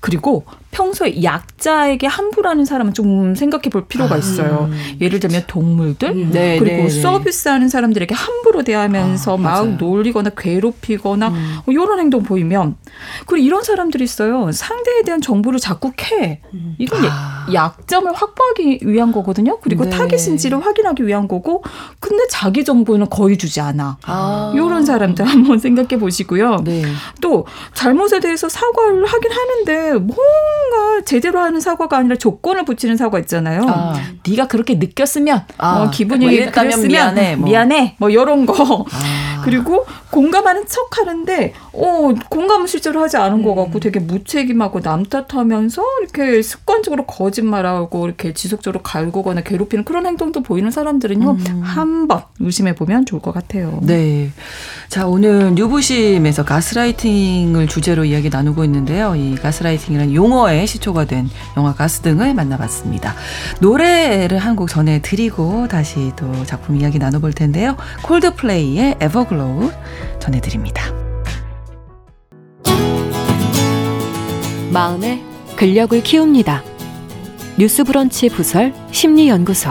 [0.00, 4.18] 그리고 평소에 약자에게 함부로 하는 사람은 좀 생각해 볼 필요가 아.
[4.18, 4.70] 있어요.
[4.70, 4.96] 아.
[5.00, 6.30] 예를 들면 동물들 음.
[6.32, 6.88] 네, 그리고 네, 네.
[6.88, 11.56] 서비스하는 사람들에게 함부로 대하면서 아, 막 놀리거나 괴롭히거나 음.
[11.66, 12.76] 뭐 이런 행동 보이면
[13.26, 14.50] 그리고 이런 사람들이 있어요.
[14.52, 16.40] 상대에 대한 정보를 자꾸 캐.
[16.54, 16.74] 음.
[16.78, 17.46] 이건 아.
[17.52, 19.58] 약점을 확보하기 위한 거거든요.
[19.60, 19.90] 그리고 네.
[19.90, 21.62] 타깃인지를 확인하기 위한 거고
[22.00, 23.98] 근데 자기 정보는 거의 주지 않아.
[24.04, 24.52] 아.
[24.54, 26.58] 이런 사람들 한번 생각해 보시고요.
[26.72, 26.82] 네.
[27.20, 33.64] 또 잘못에 대해서 사과를 하긴 하는데 뭔가 제대로 하는 사과가 아니라 조건을 붙이는 사과 있잖아요.
[33.68, 33.94] 아.
[34.26, 35.78] 네가 그렇게 느꼈으면 아.
[35.78, 37.48] 뭐 기분이 뭐 그랬으면 미안해, 뭐.
[37.48, 39.42] 미안해 뭐 이런 거 아.
[39.44, 43.42] 그리고 공감하는 척 하는데 어 공감은 실제로 하지 않은 음.
[43.42, 50.42] 것 같고 되게 무책임하고 남 탓하면서 이렇게 습관적으로 거짓말하고 이렇게 지속적으로 갈구거나 괴롭히는 그런 행동도
[50.42, 51.60] 보이는 사람들은요 음.
[51.62, 53.80] 한번 의심해 보면 좋을 것 같아요.
[53.82, 54.30] 네.
[54.88, 59.16] 자 오늘 뉴부심에서 가스라이팅을 주제로 이야기 나누고 있는데요.
[59.16, 63.14] 이 가스라이팅이라는 용어의 시초가 된 영화 가스등을 만나봤습니다.
[63.60, 67.74] 노래를 한 곡 전해드리고 다시 또 작품 이야기 나눠볼 텐데요.
[68.02, 69.70] 콜드플레이의 Everglow
[70.18, 70.92] 전해드립니다.
[74.72, 75.22] 마음의
[75.56, 76.62] 근력을 키웁니다.
[77.58, 79.70] 뉴스브런치 부설 심리연구소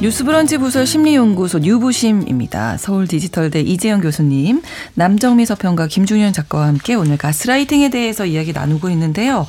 [0.00, 2.76] 뉴스브런치 부설 심리연구소 뉴부심입니다.
[2.78, 4.62] 서울 디지털대 이재영 교수님,
[4.94, 9.44] 남정미 서평가 김중현 작가와 함께 오늘 가스라이팅에 대해서 이야기 나누고 있는데요.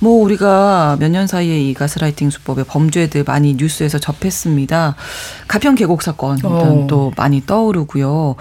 [0.00, 4.96] 뭐 우리가 몇 년 사이에 이 가스라이팅 수법의 범죄들 많이 뉴스에서 접했습니다.
[5.48, 6.86] 가평 계곡 사건 어.
[6.90, 8.34] 또 많이 떠오르고요.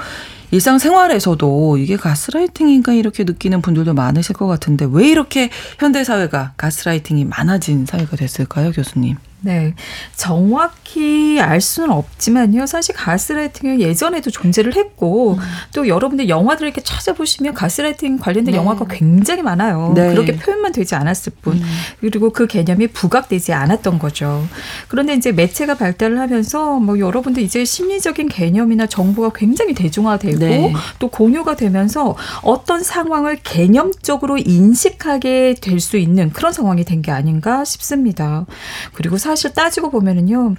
[0.51, 7.85] 일상생활에서도 이게 가스라이팅인가 이렇게 느끼는 분들도 많으실 것 같은데 왜 이렇게 현대 사회가 가스라이팅이 많아진
[7.85, 9.15] 사회가 됐을까요, 교수님?
[9.45, 9.75] 네.
[10.15, 12.65] 정확히 알 수는 없지만요.
[12.65, 15.39] 사실 가스라이팅은 예전에도 존재를 했고 음.
[15.73, 18.57] 또 여러분들 영화들을 이렇게 찾아보시면 가스라이팅 관련된 네.
[18.57, 19.93] 영화가 굉장히 많아요.
[19.95, 20.09] 네.
[20.09, 21.57] 그렇게 표현만 되지 않았을 뿐.
[21.57, 21.63] 음.
[21.99, 24.47] 그리고 그 개념이 부각되지 않았던 거죠.
[24.87, 30.73] 그런데 이제 매체가 발달을 하면서 뭐 여러분들 이제 심리적인 개념이나 정보가 굉장히 대중화되고 네.
[30.97, 37.65] 또 공유가 되면서 어떤 상황을 개념적으로 인식하게 될 수 있는 그런 상황이 된 게 아닌가
[37.65, 38.45] 싶습니다.
[38.93, 40.55] 그리고 사실 사실 따지고 보면은요,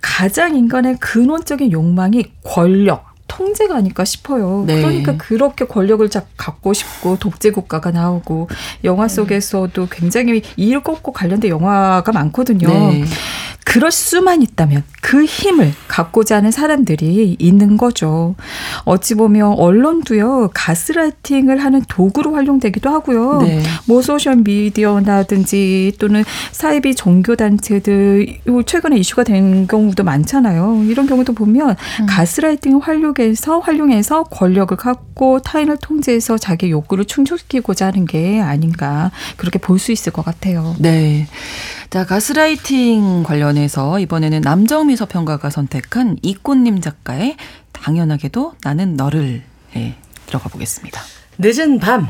[0.00, 4.64] 가장 인간의 근원적인 욕망이 권력, 통제가 아닐까 싶어요.
[4.66, 4.80] 네.
[4.80, 8.48] 그러니까 그렇게 권력을 갖고 싶고 독재 국가가 나오고
[8.84, 12.68] 영화 속에서도 굉장히 이일꺾고 관련된 영화가 많거든요.
[12.68, 13.04] 네.
[13.64, 18.34] 그럴 수만 있다면 그 힘을 갖고자 하는 사람들이 있는 거죠.
[18.84, 23.42] 어찌 보면 언론도요 가스라이팅을 하는 도구로 활용되기도 하고요.
[23.42, 23.62] 네.
[23.86, 30.84] 뭐 소셜 미디어나든지 또는 사이비 종교 단체들 최근에 이슈가 된 경우도 많잖아요.
[30.88, 32.06] 이런 경우도 보면 음.
[32.06, 39.58] 가스라이팅 활용 해서 활용해서 권력을 갖고 타인을 통제해서 자기 욕구를 충족시키고자 하는 게 아닌가 그렇게
[39.58, 40.74] 볼 수 있을 것 같아요.
[40.78, 41.28] 네.
[41.90, 47.36] 자, 가스라이팅 관련해서 이번에는 남정미 서평가가 선택한 이꽃님 작가의
[47.72, 49.42] 당연하게도 나는 너를
[49.76, 49.94] 예,
[50.26, 51.00] 들어가 보겠습니다.
[51.38, 52.08] 늦은 밤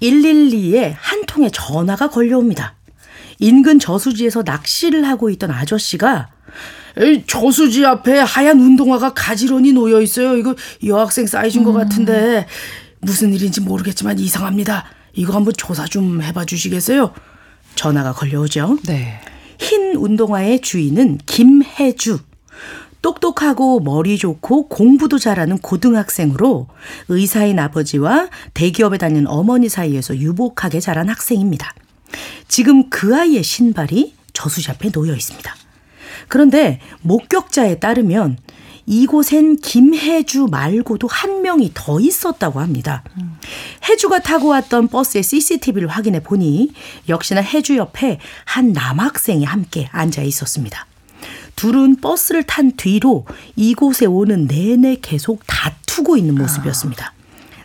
[0.00, 2.74] 112에 한 통의 전화가 걸려옵니다.
[3.40, 6.28] 인근 저수지에서 낚시를 하고 있던 아저씨가
[7.26, 10.36] 저수지 앞에 하얀 운동화가 가지런히 놓여 있어요.
[10.36, 11.76] 이거 여학생 사이즈인 것 음.
[11.76, 12.46] 같은데
[13.00, 14.84] 무슨 일인지 모르겠지만 이상합니다.
[15.14, 17.12] 이거 한번 조사 좀 해봐 주시겠어요?
[17.74, 18.78] 전화가 걸려오죠.
[18.86, 19.20] 네.
[19.58, 22.18] 흰 운동화의 주인은 김혜주.
[23.00, 26.66] 똑똑하고 머리 좋고 공부도 잘하는 고등학생으로
[27.08, 31.74] 의사인 아버지와 대기업에 다니는 어머니 사이에서 유복하게 자란 학생입니다.
[32.48, 35.54] 지금 그 아이의 신발이 저수지 앞에 놓여 있습니다.
[36.28, 38.38] 그런데 목격자에 따르면
[38.86, 43.04] 이곳엔 김혜주 말고도 한 명이 더 있었다고 합니다.
[43.20, 43.36] 음.
[43.86, 46.72] 혜주가 타고 왔던 버스의 CCTV를 확인해 보니
[47.08, 50.86] 역시나 혜주 옆에 한 남학생이 함께 앉아 있었습니다.
[51.54, 57.12] 둘은 버스를 탄 뒤로 이곳에 오는 내내 계속 다투고 있는 모습이었습니다.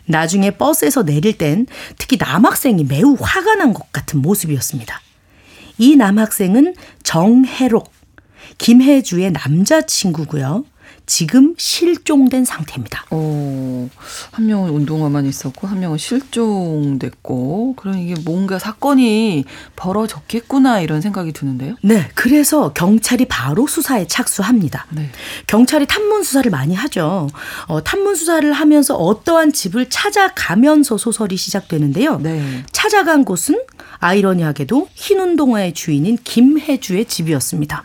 [0.06, 5.00] 나중에 버스에서 내릴 땐 특히 남학생이 매우 화가 난 것 같은 모습이었습니다.
[5.78, 7.93] 이 남학생은 정혜록,
[8.58, 10.64] 김혜주의 남자친구고요.
[11.06, 13.04] 지금 실종된 상태입니다.
[13.10, 13.88] 어,
[14.30, 19.44] 한 명은 운동화만 있었고 한 명은 실종됐고 그럼 이게 뭔가 사건이
[19.76, 21.76] 벌어졌겠구나 이런 생각이 드는데요.
[21.82, 24.86] 네, 그래서 경찰이 바로 수사에 착수합니다.
[24.90, 25.10] 네.
[25.46, 27.28] 경찰이 탐문 수사를 많이 하죠.
[27.66, 32.18] 어, 탐문 수사를 하면서 어떠한 집을 찾아가면서 소설이 시작되는데요.
[32.20, 32.64] 네.
[32.72, 33.60] 찾아간 곳은
[33.98, 37.84] 아이러니하게도 흰 운동화의 주인인 김혜주의 집이었습니다.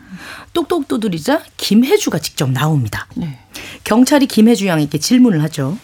[0.53, 3.07] 똑똑 두드리자 김혜주가 직접 나옵니다.
[3.15, 3.39] 네.
[3.83, 5.77] 경찰이 김혜주 양에게 질문을 하죠.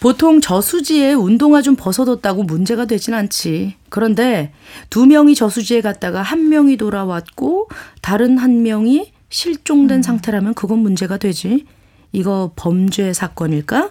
[0.00, 3.76] 보통 저수지에 운동화 좀 벗어뒀다고 문제가 되진 않지.
[3.90, 4.52] 그런데
[4.88, 7.68] 두 명이 저수지에 갔다가 한 명이 돌아왔고
[8.00, 10.02] 다른 한 명이 실종된 음.
[10.02, 11.66] 상태라면 그건 문제가 되지.
[12.12, 13.90] 이거 범죄 사건일까?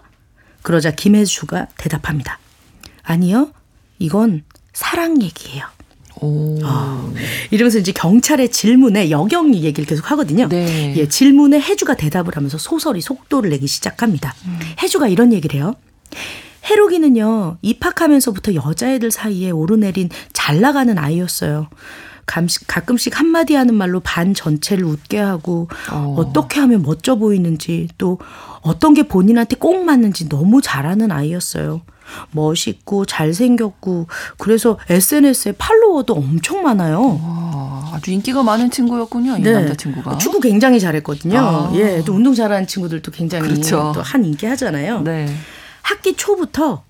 [0.63, 2.39] 그러자 김혜수가 대답합니다.
[3.03, 3.51] 아니요.
[3.99, 5.65] 이건 사랑 얘기예요.
[6.21, 6.59] 오.
[6.63, 7.13] 어,
[7.51, 10.47] 이러면서 이제 경찰의 질문에 여경이 얘기를 계속 하거든요.
[10.49, 10.93] 네.
[10.97, 14.35] 예, 질문에 해주가 대답을 하면서 소설이 속도를 내기 시작합니다.
[14.45, 14.59] 음.
[14.81, 15.75] 해주가 이런 얘기를 해요.
[16.65, 21.69] 해록이는요, 입학하면서부터 여자애들 사이에 오르내린 잘 나가는 아이였어요.
[22.25, 26.31] 가끔씩 한마디 하는 말로 반 전체를 웃게 하고 어.
[26.31, 28.19] 떻게 하면 멋져 보이는지 또
[28.61, 31.81] 어떤 게 본인한테 꼭 맞는지 너무 잘하는 아이였어요.
[32.31, 37.19] 멋있고 잘생겼고 그래서 SNS에 팔로워도 엄청 많아요.
[37.23, 39.37] 와, 아주 인기가 많은 친구였군요.
[39.37, 39.53] 이 네.
[39.53, 40.17] 남자친구가.
[40.17, 41.39] 축구 굉장히 잘했거든요.
[41.39, 41.71] 아.
[41.75, 43.91] 예, 또 운동 잘하는 친구들도 굉장히 그렇죠.
[43.93, 45.01] 또한 인기 하잖아요.
[45.01, 45.27] 네.
[45.81, 46.83] 학기 초부터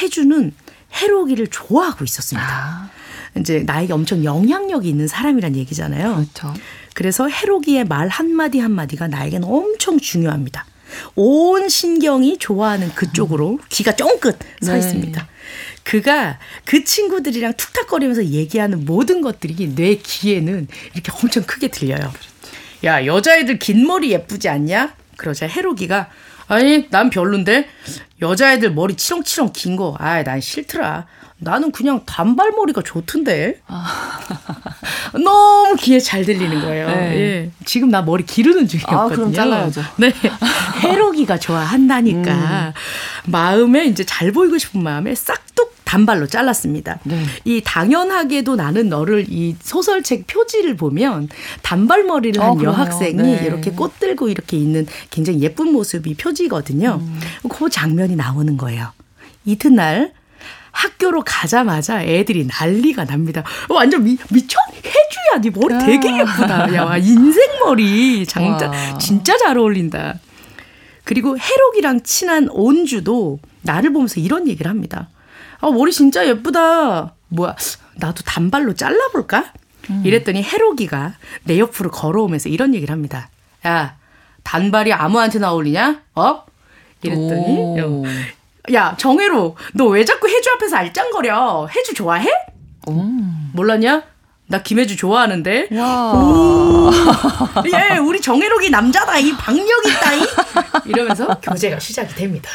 [0.00, 0.52] 해주는
[0.92, 2.48] 해로기를 좋아하고 있었습니다.
[2.48, 2.90] 아.
[3.38, 6.14] 이제 나에게 엄청 영향력이 있는 사람이란 얘기잖아요.
[6.14, 6.54] 그렇죠.
[6.94, 10.64] 그래서 해로기의 말 한마디 한마디가 나에게는 엄청 중요합니다.
[11.14, 14.78] 온 신경이 좋아하는 그쪽으로 귀가 쫑긋 서 네.
[14.78, 15.28] 있습니다.
[15.82, 22.12] 그가 그 친구들이랑 툭탁거리면서 얘기하는 모든 것들이 내 귀에는 이렇게 엄청 크게 들려요.
[22.84, 24.94] 야, 여자애들 긴 머리 예쁘지 않냐?
[25.16, 26.10] 그러자 해로기가
[26.48, 27.68] 아니, 난 별론데.
[28.22, 31.06] 여자애들 머리 치렁치렁 긴 거, 아이, 난 싫더라.
[31.38, 33.60] 나는 그냥 단발머리가 좋던데.
[33.66, 34.20] 아.
[35.22, 36.86] 너무 귀에 잘 들리는 거예요.
[36.88, 37.16] 네.
[37.16, 37.50] 예.
[37.66, 39.00] 지금 나 머리 기르는 중이었거든요.
[39.00, 39.82] 아, 그럼 잘라야죠.
[39.96, 40.12] 네.
[40.80, 42.32] 해로기가 좋아한다니까.
[42.32, 42.72] 음.
[43.30, 46.98] 마음에 이제 잘 보이고 싶은 마음에 싹둑 단발로 잘랐습니다.
[47.04, 47.22] 네.
[47.44, 51.28] 이 당연하게도 나는 너를 이 소설책 표지를 보면
[51.62, 53.44] 단발머리를 한 어, 여학생이 네.
[53.46, 57.00] 이렇게 꽃 들고 이렇게 있는 굉장히 예쁜 모습이 표지거든요.
[57.00, 57.20] 음.
[57.48, 58.92] 그 장면이 나오는 거예요.
[59.44, 60.12] 이튿날
[60.72, 63.44] 학교로 가자마자 애들이 난리가 납니다.
[63.68, 64.58] 완전 미, 미쳐?
[64.76, 66.18] 해주야, 네 머리 되게 아.
[66.18, 66.74] 예쁘다.
[66.74, 68.26] 야, 인생 머리.
[68.26, 70.18] 장자, 진짜 잘 어울린다.
[71.04, 75.08] 그리고 해록이랑 친한 온주도 나를 보면서 이런 얘기를 합니다.
[75.60, 77.14] 아, 머리 진짜 예쁘다.
[77.28, 77.56] 뭐야,
[77.96, 79.52] 나도 단발로 잘라볼까?
[79.90, 80.02] 음.
[80.04, 81.14] 이랬더니 해록이가
[81.44, 83.28] 내 옆으로 걸어오면서 이런 얘기를 합니다.
[83.66, 83.96] 야,
[84.42, 86.02] 단발이 아무한테나 어울리냐?
[86.14, 86.42] 어?
[87.02, 88.02] 이랬더니, 어,
[88.72, 91.68] 야, 정혜로, 너 왜 자꾸 해주 앞에서 알짱거려?
[91.74, 92.28] 해주 좋아해?
[92.88, 93.50] 음.
[93.54, 94.02] 몰랐냐?
[94.48, 95.68] 나 김혜주 좋아하는데.
[97.66, 100.20] 예, 우리 정혜록이 남자다, 이 박력 있다, 이.
[100.86, 102.48] 이러면서 교제가 시작이 됩니다.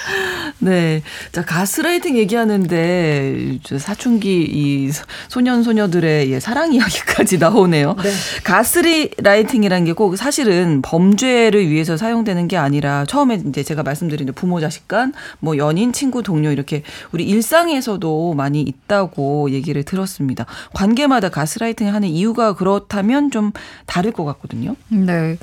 [0.59, 1.01] 네.
[1.33, 4.89] 자, 가스라이팅 얘기하는데, 사춘기 이
[5.27, 7.95] 소년, 소녀들의 예, 사랑 이야기까지 나오네요.
[8.01, 8.11] 네.
[8.43, 14.87] 가스라이팅이라는 게 꼭 사실은 범죄를 위해서 사용되는 게 아니라, 처음에 이제 제가 말씀드린 부모 자식
[14.87, 20.45] 간, 뭐 연인, 친구, 동료 이렇게 우리 일상에서도 많이 있다고 얘기를 들었습니다.
[20.73, 23.51] 관계마다 가스라이팅 가스라이팅을 하는 이유가 그렇다면 좀
[23.85, 24.75] 다를 것 같거든요.
[24.89, 25.37] 네.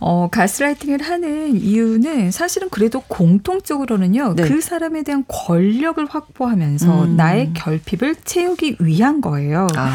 [0.00, 4.34] 어, 가스라이팅을 하는 이유는 사실은 그래도 공통적으로는요.
[4.36, 4.44] 네.
[4.44, 7.16] 그 사람에 대한 권력을 확보하면서 음.
[7.16, 9.66] 나의 결핍을 채우기 위한 거예요.
[9.76, 9.92] 아.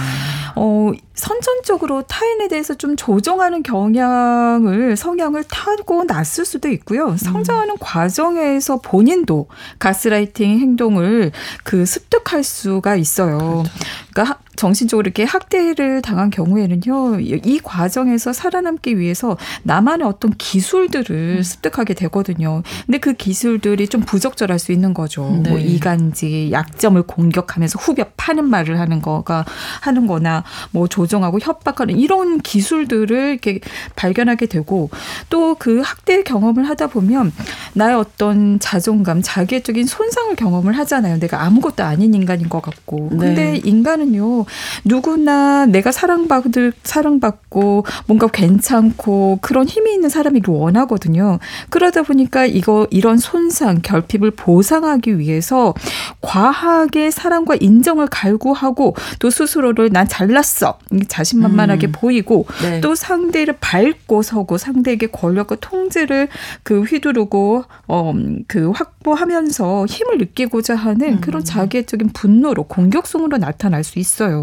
[0.56, 7.15] 어, 선천적으로 타인에 대해서 좀 조종하는 경향을 성향을 타고 났을 수도 있고요.
[7.17, 7.78] 성장하는 음.
[7.80, 9.47] 과정에서 본인도
[9.80, 11.32] 가스라이팅 행동을
[11.63, 13.38] 그 습득할 수가 있어요.
[13.38, 13.69] 그렇죠.
[14.13, 21.43] 그러니까 정신적으로 이렇게 학대를 당한 경우에는요, 이 과정에서 살아남기 위해서 나만의 어떤 기술들을 음.
[21.43, 22.63] 습득하게 되거든요.
[22.86, 25.24] 근데 그 기술들이 좀 부적절할 수 있는 거죠.
[25.24, 25.50] 뭐 네.
[25.50, 29.46] 뭐 이간질, 약점을 공격하면서 후벼 파는 말을 하는 거가
[29.82, 33.60] 하는 거나 뭐 조정하고 협박하는 이런 기술들을 이렇게
[33.96, 34.89] 발견하게 되고
[35.30, 37.32] 또 그 학대 경험을 하다 보면
[37.74, 41.20] 나의 어떤 자존감, 자기애적인 손상을 경험을 하잖아요.
[41.20, 43.10] 내가 아무것도 아닌 인간인 것 같고.
[43.10, 43.62] 근데 네.
[43.63, 44.46] 인간은요,
[44.86, 51.39] 누구나 내가 사랑받을 사랑받고 뭔가 괜찮고 그런 힘이 있는 사람이길 원하거든요.
[51.69, 55.73] 그러다 보니까 이거 이런 손상, 결핍을 보상하기 위해서
[56.21, 61.91] 과하게 사랑과 인정을 갈구하고 또 스스로를 난 잘났어 자신만만하게 음.
[61.93, 62.81] 보이고 네.
[62.81, 66.27] 또 상대를 밟고 서고 상대에게 권력과 통제를
[66.63, 68.13] 그 휘두르고 어
[68.47, 71.21] 그 확보하면서 힘을 느끼고자 하는 음.
[71.21, 74.37] 그런 자기애적인 분노로 공격성으로 나타날 수 있어요.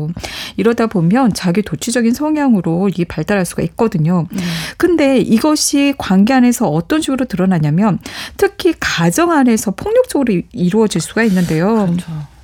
[0.57, 4.27] 이러다 보면 자기 도취적인 성향으로 이게 발달할 수가 있거든요.
[4.33, 4.39] 음.
[4.77, 7.99] 근데 이것이 관계 안에서 어떤 식으로 드러나냐면
[8.37, 11.87] 특히 가정 안에서 폭력적으로 이루어질 수가 있는데요.
[11.87, 12.35] 그렇죠.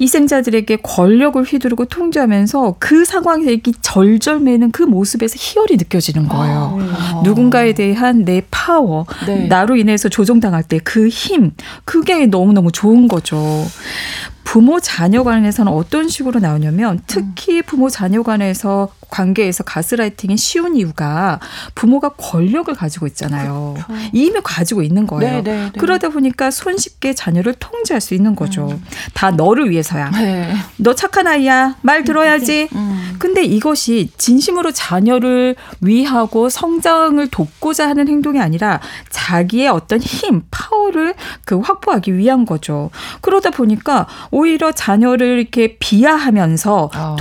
[0.00, 6.78] 희생자들에게 권력을 휘두르고 통제하면서 그 상황에 이 절절매는 그 모습에서 희열이 느껴지는 거예요.
[6.92, 7.22] 아.
[7.24, 9.46] 누군가에 대한 내 파워, 네.
[9.46, 11.52] 나로 인해서 조종당할 때 그 힘,
[11.84, 13.64] 그게 너무너무 좋은 거죠.
[14.44, 21.40] 부모 자녀 간에서는 어떤 식으로 나오냐면 특히 부모 자녀 간에서 관계에서 가스라이팅이 쉬운 이유가
[21.74, 23.74] 부모가 권력을 가지고 있잖아요.
[23.86, 24.02] 그렇죠.
[24.12, 25.36] 이미 가지고 있는 거예요.
[25.36, 25.56] 네네네.
[25.56, 25.80] 네, 네.
[25.80, 28.68] 그러다 보니까 손쉽게 자녀를 통제할 수 있는 거죠.
[28.70, 28.84] 음.
[29.14, 30.10] 다 너를 위해서야.
[30.10, 30.54] 네.
[30.76, 31.76] 너 착한 아이야.
[31.82, 32.68] 말 들어야지.
[32.74, 32.93] 음.
[33.24, 41.14] 근데 이것이 진심으로 자녀를 위하고 성장을 돕고자 하는 행동이 아니라 자기의 어떤 힘, 파워를
[41.46, 42.90] 그 확보하기 위한 거죠.
[43.22, 47.16] 그러다 보니까 오히려 자녀를 이렇게 비하하면서 어.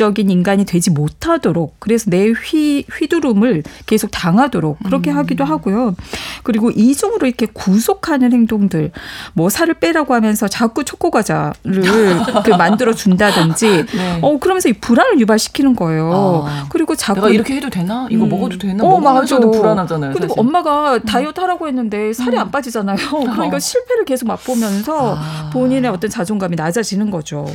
[0.00, 5.18] 독립적인 인간이 되지 못하도록 그래서 내 휘, 휘두름을 계속 당하도록 그렇게 음.
[5.18, 5.94] 하기도 하고요.
[6.42, 8.92] 그리고 이중으로 이렇게 구속하는 행동들
[9.34, 11.52] 뭐 살을 빼라고 하면서 자꾸 초코과자를
[12.44, 14.18] 그 만들어 준다든지 네.
[14.22, 16.44] 어 그러면서 이 불안을 유발시키는 거예요.
[16.46, 16.66] 아.
[16.70, 18.08] 그리고 자꾸 내가 이렇게 해도 되나?
[18.10, 18.30] 이거 음.
[18.30, 18.82] 먹어도 되나?
[18.82, 20.12] 어, 맞아도 불안하잖아요.
[20.14, 21.00] 그리고 엄마가 음.
[21.02, 22.40] 다이어트 하라고 했는데 살이 음.
[22.42, 22.96] 안 빠지잖아요.
[23.34, 23.58] 그러니까 어.
[23.58, 25.50] 실패를 계속 맛보면서 아.
[25.52, 27.46] 본인의 어떤 자존감 자존감이 낮아지는 거죠.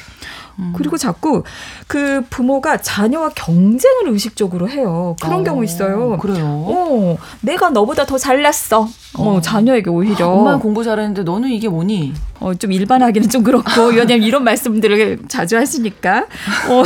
[0.59, 0.73] 음.
[0.75, 1.43] 그리고 자꾸
[1.87, 5.15] 그 부모가 자녀와 경쟁을 의식적으로 해요.
[5.21, 6.17] 그런 어, 경우 있어요.
[6.17, 6.45] 그래요?
[6.45, 8.87] 어, 내가 너보다 더 잘났어.
[9.17, 10.29] 어, 어 자녀에게 오히려.
[10.29, 12.13] 엄마 공부 잘했는데 너는 이게 뭐니?
[12.39, 16.25] 어, 좀 일반하기는 좀 그렇고, 왜냐면 이런 말씀들을 자주 하시니까.
[16.69, 16.83] 어,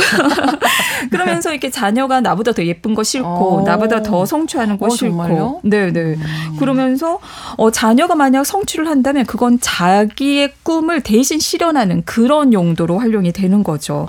[1.10, 3.62] 그러면서 이렇게 자녀가 나보다 더 예쁜 거 싫고, 어.
[3.62, 5.16] 나보다 더 성취하는 거 어, 싫고.
[5.16, 5.60] 정말요?
[5.64, 6.00] 네네.
[6.00, 6.56] 음.
[6.58, 7.18] 그러면서,
[7.56, 14.08] 어, 자녀가 만약 성취를 한다면 그건 자기의 꿈을 대신 실현하는 그런 용도로 활용이 되는 거죠.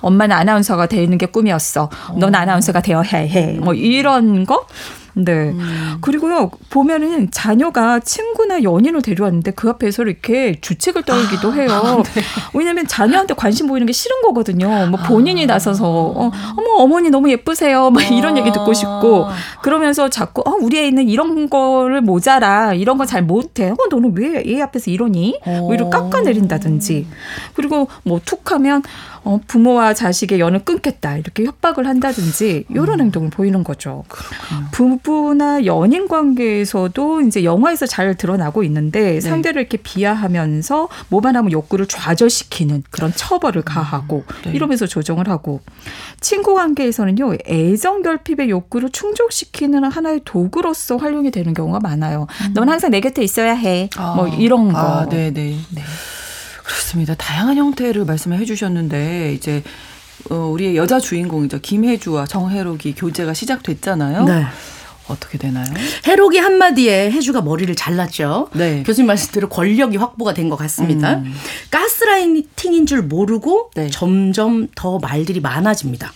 [0.00, 1.90] 엄마는 아나운서가 되는 게 꿈이었어.
[2.16, 2.38] 넌 어.
[2.38, 3.58] 아나운서가 되어야 해.
[3.60, 4.66] 뭐 이런 거?
[5.14, 5.50] 네.
[5.50, 5.98] 음.
[6.00, 12.02] 그리고요, 보면은 자녀가 친 구나 연인을 데려왔는데 그 앞에서 이렇게 주책을 떨기도 아, 해요.
[12.14, 12.22] 네.
[12.54, 14.86] 왜냐면 자녀한테 관심 보이는 게 싫은 거거든요.
[14.86, 15.46] 뭐 본인이 아.
[15.46, 17.90] 나서서, 어, 어머, 어머니 너무 예쁘세요.
[17.90, 19.26] 막 이런 얘기 듣고 싶고.
[19.62, 22.72] 그러면서 자꾸, 어, 우리 애는 이런 거를 모자라.
[22.72, 23.70] 이런 거 잘 못해.
[23.70, 25.40] 어, 너는 왜애 앞에서 이러니?
[25.44, 27.06] 뭐 이렇게 깎아내린다든지.
[27.54, 28.82] 그리고 뭐 툭 하면,
[29.22, 33.00] 어, 부모와 자식의 연을 끊겠다 이렇게 협박을 한다든지 이런 음.
[33.00, 34.04] 행동을 보이는 거죠.
[34.08, 34.68] 그렇군요.
[34.72, 39.20] 부부나 연인 관계에서도 이제 영화에서 잘 드러나고 있는데 네.
[39.20, 44.42] 상대를 이렇게 비하하면서 뭐만 하면 욕구를 좌절시키는 그런 처벌을 가하고 음.
[44.44, 44.52] 네.
[44.52, 45.60] 이러면서 조정을 하고
[46.20, 52.26] 친구 관계에서는요 애정 결핍의 욕구를 충족시키는 하나의 도구로서 활용이 되는 경우가 많아요.
[52.46, 52.54] 음.
[52.54, 53.90] 넌 항상 내 곁에 있어야 해.
[53.96, 54.14] 아.
[54.14, 54.78] 뭐 이런 거.
[54.78, 55.56] 아, 네, 네.
[55.70, 55.82] 네.
[56.64, 57.14] 그렇습니다.
[57.14, 59.62] 다양한 형태를 말씀을 해주셨는데 이제
[60.30, 64.24] 어, 우리의 여자 주인공이죠 김혜주와 정혜록이 교제가 시작됐잖아요.
[64.24, 64.44] 네.
[65.10, 65.66] 어떻게 되나요?
[66.06, 68.48] 해록이 한마디에 해주가 머리를 잘랐죠.
[68.54, 68.82] 네.
[68.84, 71.14] 교수님 말씀대로 권력이 확보가 된 것 같습니다.
[71.18, 71.32] 음.
[71.70, 73.88] 가스라이팅인 줄 모르고 네.
[73.90, 76.12] 점점 더 말들이 많아집니다.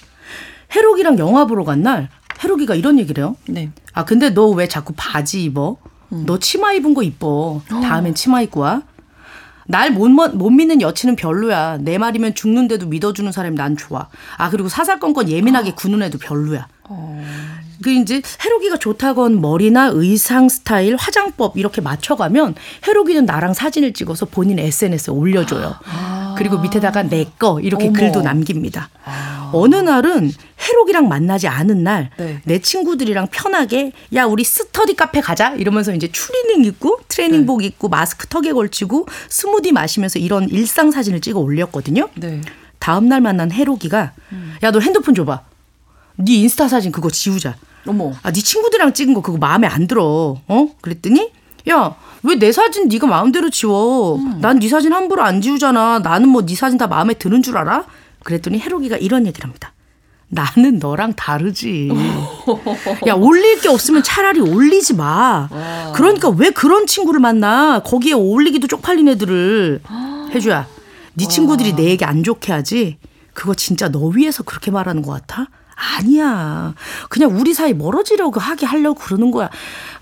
[0.74, 2.09] 해록이랑 영화 보러 간 날
[2.42, 3.36] 해록이가 이런 얘기를 해요.
[3.49, 3.70] 네.
[3.92, 5.76] 아 근데 너 왜 자꾸 바지 입어?
[6.12, 6.24] 음.
[6.26, 7.61] 너 치마 입은 거 이뻐.
[7.68, 8.82] 다음엔 치마 입고 와.
[9.66, 11.78] 날못 못 믿는 여친은 별로야.
[11.80, 14.09] 내 말이면 죽는데도 믿어주는 사람이 난 좋아.
[14.36, 15.74] 아 그리고 사사건건 예민하게 어.
[15.74, 16.66] 구는 애도 별로야.
[16.84, 17.24] 어.
[17.83, 22.55] 그 이제 해로기가 좋다건 머리나 의상 스타일, 화장법 이렇게 맞춰가면
[22.87, 25.75] 해로기는 나랑 사진을 찍어서 본인 SNS에 올려줘요.
[25.87, 26.35] 아.
[26.39, 27.99] 그리고 밑에다가 내 거 이렇게 어머.
[27.99, 28.91] 글도 남깁니다.
[29.05, 29.51] 아.
[29.53, 30.31] 어느 날은
[30.68, 32.11] 해록이랑 만나지 않은 날내
[32.45, 32.59] 네.
[32.61, 37.66] 친구들이랑 편하게 야 우리 스터디 카페 가자 이러면서 이제 추리닝 입고 트레이닝복 네.
[37.66, 42.09] 입고 마스크 턱에 걸치고 스무디 마시면서 이런 일상 사진을 찍어 올렸거든요.
[42.16, 42.41] 네.
[42.79, 44.55] 다음 날 만난 해록이가 음.
[44.62, 45.43] 야너 핸드폰 줘봐.
[46.17, 47.57] 네 인스타 사진 그거 지우자.
[47.87, 48.12] 어머.
[48.23, 50.37] 아, 네 친구들이랑 찍은 거 그거 마음에 안 들어.
[50.47, 50.69] 어?
[50.81, 51.31] 그랬더니
[51.69, 54.17] 야, 왜 내 사진 네가 마음대로 지워?
[54.17, 54.39] 음.
[54.41, 56.01] 난네 사진 함부로 안 지우잖아.
[56.01, 57.85] 나는 뭐 네 사진 다 마음에 드는 줄 알아?
[58.23, 59.73] 그랬더니 해록이가 이런 얘기를 합니다.
[60.29, 61.91] 나는 너랑 다르지.
[63.07, 65.49] 야, 올릴 게 없으면 차라리 올리지 마.
[65.95, 67.81] 그러니까 왜 그런 친구를 만나?
[67.81, 69.81] 거기에 올리기도 쪽팔린 애들을.
[70.35, 70.67] 해줘야.
[71.15, 72.97] 네 친구들이 내 얘기 안 좋게 하지?
[73.35, 75.47] 그거 진짜 너 위해서 그렇게 말하는 것 같아?
[75.77, 76.75] 아니야.
[77.09, 79.51] 그냥 우리 사이 멀어지려고 하게 하려고 그러는 거야.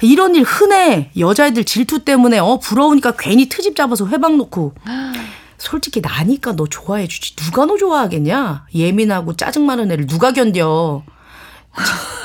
[0.01, 1.11] 이런 일 흔해.
[1.19, 4.75] 여자애들 질투 때문에 어 부러우니까 괜히 트집 잡아서 회방 놓고.
[5.59, 7.37] 솔직히 나니까 너 좋아해 주지.
[7.37, 8.67] 누가 너 좋아하겠냐?
[8.75, 11.03] 예민하고 짜증 많은 애를 누가 견뎌?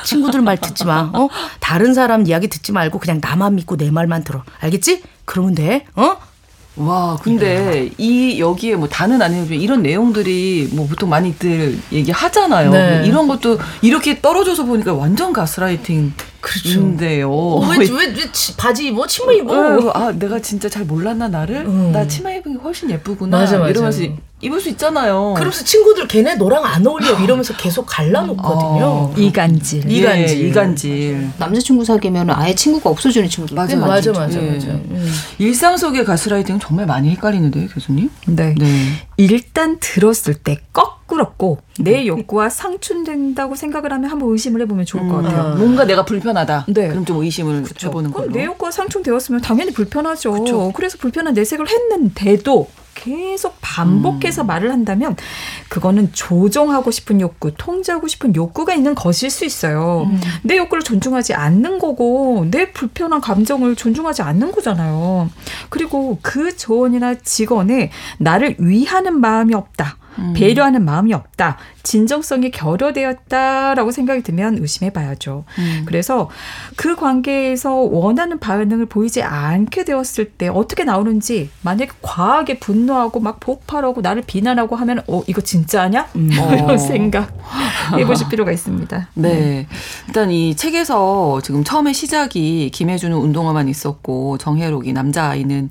[0.04, 1.10] 친구들 말 듣지 마.
[1.14, 1.30] 어?
[1.60, 4.43] 다른 사람 이야기 듣지 말고 그냥 나만 믿고 내 말만 들어.
[4.60, 5.04] 알겠지?
[5.26, 5.86] 그러면 돼.
[5.95, 6.18] 어?
[6.78, 12.71] 와, 근데 이 여기에 뭐 다는 아니지만 이런 내용들이 뭐 보통 많이들 얘기하잖아요.
[12.71, 13.03] 네.
[13.05, 16.13] 이런 것도 이렇게 떨어져서 보니까 완전 가스라이팅.
[16.39, 17.30] 그렇죠.인데요.
[17.32, 18.15] 어, 왜, 왜, 왜
[18.57, 19.05] 바지 입어?
[19.07, 19.53] 치마 입어?
[19.53, 21.65] 어, 아, 내가 진짜 잘 몰랐나 나를?
[21.65, 21.91] 음.
[21.91, 23.39] 나 치마 입은 게 훨씬 예쁘구나.
[23.39, 23.69] 맞아, 맞아.
[23.71, 24.03] 이러면서
[24.40, 25.34] 입을 수 있잖아요.
[25.36, 28.86] 그러면서 친구들 걔네 너랑 안 어울려 이러면서 계속 갈라놓거든요.
[28.86, 29.90] 어, 이간질.
[29.90, 30.44] 이간질.
[30.44, 31.30] 예, 이간질.
[31.40, 34.52] 남자친구 사귀면 아예 친구가 없어지는 친구들 맞아, 맞아, 맞아, 예.
[34.52, 34.68] 맞아.
[34.68, 35.12] 음.
[35.40, 38.12] 일상 속의 가스라이팅 정말 많이 헷갈리는데요, 교수님?
[38.28, 38.54] 네.
[38.60, 38.68] 네.
[39.18, 45.24] 일단 들었을 때 거꾸럽고 내 욕구와 상충된다고 생각을 하면 한번 의심을 해보면 좋을 음, 것
[45.24, 45.54] 같아요.
[45.54, 45.58] 음.
[45.58, 46.66] 뭔가 내가 불편하다.
[46.70, 46.90] 네.
[46.90, 47.88] 그럼 좀 의심을 그쵸.
[47.88, 48.32] 해보는 거로.
[48.32, 50.32] 내 욕구가 상충되었으면 당연히 불편하죠.
[50.34, 50.72] 그쵸.
[50.76, 52.68] 그래서 불편한 내색을 했는데도
[52.98, 54.48] 계속 반복해서 음.
[54.48, 55.16] 말을 한다면
[55.70, 60.08] 그거는 조정하고 싶은 욕구, 통제하고 싶은 욕구가 있는 것일 수 있어요.
[60.10, 60.20] 음.
[60.43, 65.30] 내 욕구를 존중하지 않는 거고 내 불편한 감정을 존중하지 않는 거잖아요.
[65.70, 69.98] 그리고 그 조언이나 직원에 나를 위하는 마음이 없다.
[70.20, 70.34] 음.
[70.34, 71.57] 배려하는 마음이 없다.
[71.84, 75.45] 진정성이 결여되었다라고 생각이 들면 의심해 봐야죠.
[75.57, 75.84] 음.
[75.86, 76.30] 그래서
[76.76, 84.01] 그 관계에서 원하는 반응을 보이지 않게 되었을 때 어떻게 나오는지 만약에 과하게 분노하고 막 폭발하고
[84.01, 86.07] 나를 비난하고 하면 어 이거 진짜냐?
[86.15, 86.30] 음.
[86.32, 86.78] 이런 어.
[86.78, 87.32] 생각
[87.93, 89.09] 해보실 필요가 있습니다.
[89.13, 89.30] 네.
[89.38, 89.68] 네.
[90.07, 95.70] 일단 이 책에서 지금 처음에 시작이 김혜주는 운동화만 있었고 정혜록이 남자아이는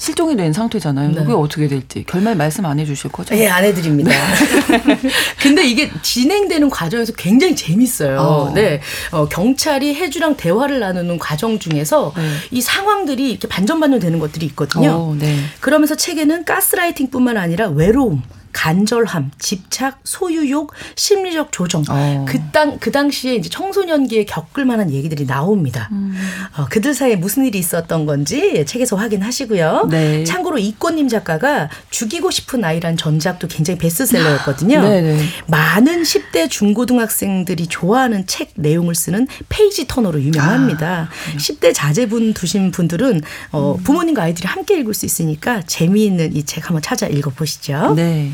[0.00, 1.10] 실종이 된 상태잖아요.
[1.10, 1.14] 네.
[1.14, 3.36] 그게 어떻게 될지 결말 말씀 안 해주실 거죠?
[3.36, 4.10] 예, 안 해드립니다.
[5.38, 8.18] 근데 이게 진행되는 과정에서 굉장히 재밌어요.
[8.18, 8.50] 어.
[8.54, 8.80] 네,
[9.10, 12.22] 어, 경찰이 해주랑 대화를 나누는 과정 중에서 네.
[12.50, 14.90] 이 상황들이 이렇게 반전반전 되는 것들이 있거든요.
[14.90, 15.36] 어, 네.
[15.60, 18.22] 그러면서 책에는 가스라이팅뿐만 아니라 외로움,
[18.52, 21.82] 간절함, 집착, 소유욕, 심리적 조정.
[21.88, 22.26] 어.
[22.28, 25.88] 그당 그 당시에 이제 청소년기에 겪을 만한 얘기들이 나옵니다.
[25.92, 26.14] 음.
[26.56, 29.88] 어, 그들 사이에 무슨 일이 있었던 건지 책에서 확인하시고요.
[29.90, 30.24] 네.
[30.24, 34.82] 참고로 이꽃님 작가가 죽이고 싶은 아이란 전작도 굉장히 베스트셀러였거든요.
[34.82, 35.24] 네, 네.
[35.46, 41.08] 많은 10대 중고등학생들이 좋아하는 책 내용을 쓰는 페이지 터너로 유명합니다.
[41.10, 43.22] 아, 10대 자제분 두신 분들은
[43.52, 43.82] 어, 음.
[43.82, 47.94] 부모님과 아이들이 함께 읽을 수 있으니까 재미있는 이 책 한번 찾아 읽어보시죠.
[47.94, 48.32] 네.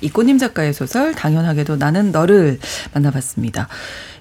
[0.00, 2.58] 이꽃님 작가의 소설 당연하게도 나는 너를
[2.94, 3.68] 만나봤습니다.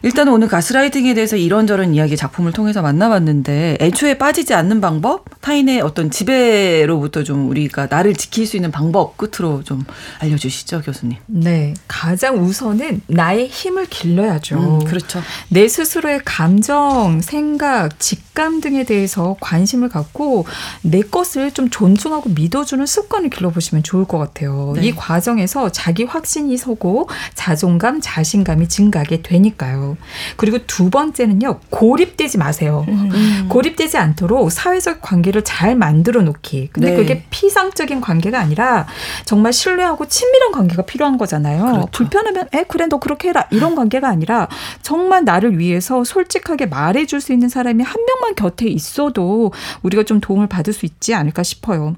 [0.02, 6.10] 일단 오늘 가스라이팅에 대해서 이런저런 이야기 작품을 통해서 만나봤는데 애초에 빠지지 않는 방법, 타인의 어떤
[6.10, 9.84] 지배로부터 좀 우리가 나를 지킬 수 있는 방법 끝으로 좀
[10.20, 11.18] 알려주시죠, 교수님.
[11.28, 14.58] 네, 가장 우선은 나의 힘을 길러야죠.
[14.58, 15.22] 음, 그렇죠.
[15.50, 20.46] 내 스스로의 감정, 생각, 직감 등에 대해서 관심을 갖고
[20.82, 24.74] 내 것을 좀 존중하고 믿어주는 습관을 길러보시면 좋을 것 같아요.
[24.78, 24.88] 네.
[24.88, 29.97] 이 과정에서 자기 확신이 서고 자존감, 자신감이 증가하게 되니까요.
[30.38, 32.86] 그리고 두 번째는요, 고립되지 마세요.
[32.88, 33.47] 음.
[33.49, 36.70] 고립되지 않도록 사회적 관계를 잘 만들어 놓기.
[36.72, 36.95] 근데 네.
[36.95, 38.88] 그게 피상적인 관계가 아니라
[39.26, 41.63] 정말 신뢰하고 친밀한 관계가 필요한 거잖아요.
[41.63, 41.88] 그렇죠.
[41.91, 43.47] 불편하면, 에, 그래, 너 그렇게 해라.
[43.51, 44.47] 이런 관계가 아니라
[44.82, 49.51] 정말 나를 위해서 솔직하게 말해줄 수 있는 사람이 한 명만 곁에 있어도
[49.82, 51.95] 우리가 좀 도움을 받을 수 있지 않을까 싶어요.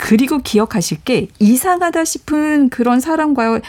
[0.00, 3.60] 그리고 기억하실 게 이상하다 싶은 그런 사람과의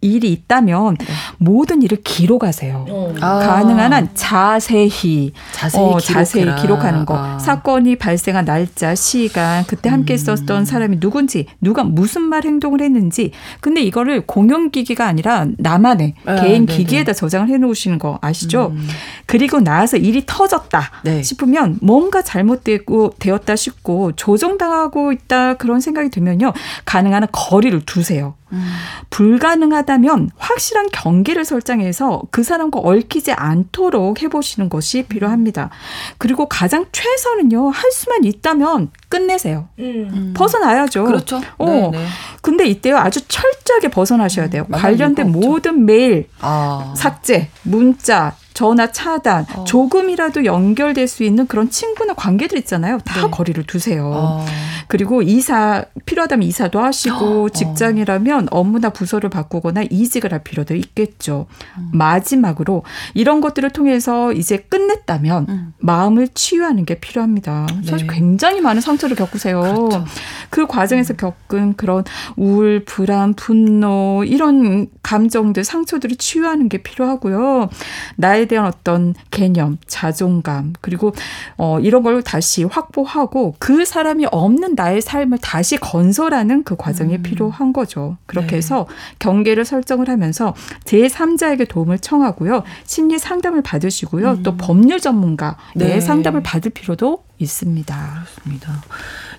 [0.00, 1.06] 일이 있다면 네.
[1.38, 2.86] 모든 일을 기록하세요.
[2.88, 3.14] 어.
[3.20, 3.38] 아.
[3.38, 7.16] 가능한 한 자세히 자세히, 어, 자세히 기록하는 거.
[7.16, 7.38] 아.
[7.38, 10.16] 사건이 발생한 날짜, 시간, 그때 함께 음.
[10.16, 13.32] 있었던 사람이 누군지, 누가 무슨 말 행동을 했는지.
[13.60, 16.78] 근데 이거를 공용 기기가 아니라 나만의 아, 개인 네네.
[16.78, 18.72] 기기에다 저장을 해 놓으시는 거 아시죠?
[18.74, 18.88] 음.
[19.26, 21.22] 그리고 나서 일이 터졌다 네.
[21.22, 26.52] 싶으면 뭔가 잘못되고 되었다 싶고 조정당하고 있다 그런 생각이 들면요.
[26.84, 28.34] 가능한 한 거리를 두세요.
[28.56, 28.64] 음.
[29.10, 35.70] 불가능하다면 확실한 경계를 설정해서 그 사람과 얽히지 않도록 해보시는 것이 필요합니다.
[36.18, 39.68] 그리고 가장 최선은요, 할 수만 있다면 끝내세요.
[39.78, 40.34] 음.
[40.36, 41.04] 벗어나야죠.
[41.04, 41.40] 그렇죠.
[41.58, 41.66] 어.
[41.66, 42.06] 네, 네.
[42.42, 44.66] 근데 이때요, 아주 철저하게 벗어나셔야 돼요.
[44.68, 46.94] 음, 관련된 모든 메일, 아.
[46.96, 49.64] 삭제, 문자, 전화 차단, 어.
[49.64, 52.98] 조금이라도 연결될 수 있는 그런 친구나 관계들 있잖아요.
[53.04, 53.30] 다 네.
[53.30, 54.10] 거리를 두세요.
[54.14, 54.46] 어.
[54.88, 57.48] 그리고 이사 필요하다면 이사도 하시고 어.
[57.50, 61.48] 직장이라면 업무나 부서를 바꾸거나 이직을 할 필요도 있겠죠.
[61.76, 61.90] 음.
[61.92, 65.74] 마지막으로 이런 것들을 통해서 이제 끝냈다면 음.
[65.78, 67.66] 마음을 치유하는 게 필요합니다.
[67.82, 67.90] 네.
[67.90, 69.60] 사실 굉장히 많은 상처를 겪으세요.
[69.60, 70.04] 그렇죠.
[70.48, 71.16] 그 과정에서 음.
[71.16, 72.04] 겪은 그런
[72.36, 77.68] 우울, 불안, 분노 이런 감정들, 상처들을 치유하는 게 필요하고요.
[78.16, 81.14] 나에 대한 어떤 개념, 자존감, 그리고
[81.56, 87.22] 어, 이런 걸 다시 확보하고 그 사람이 없는 나의 삶을 다시 건설하는 그 과정이 음.
[87.22, 88.16] 필요한 거죠.
[88.26, 88.56] 그렇게 네.
[88.56, 88.86] 해서
[89.18, 92.62] 경계를 설정을 하면서 제3자에게 도움을 청하고요.
[92.84, 94.30] 심리 상담을 받으시고요.
[94.30, 94.42] 음.
[94.42, 96.00] 또 법률 전문가의 네.
[96.00, 98.24] 상담을 받을 필요도 있습니다.
[98.24, 98.82] 그렇습니다.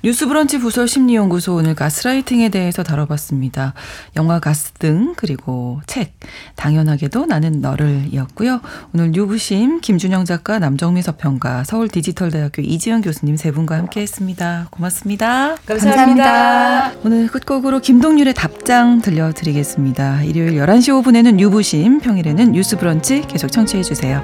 [0.04, 3.74] 뉴스브런치 부설 심리연구소 오늘 가스라이팅에 대해서 다뤄봤습니다.
[4.16, 6.14] 영화 가스 등 그리고 책
[6.56, 8.62] 당연하게도 나는 너를 이었고요.
[8.93, 14.68] 오늘 유부심 김준영 작가 남정미 서평가 서울 디지털대학교 이지영 교수님 세 분과 함께했습니다.
[14.72, 15.56] 고맙습니다.
[15.66, 16.24] 감사합니다.
[16.24, 16.91] 감사합니다.
[17.04, 20.24] 오늘 끝곡으로 김동률의 답장 들려드리겠습니다.
[20.24, 24.22] 일요일 11시 5분에는 유부심 평일에는 뉴스브런치 계속 청취해 주세요.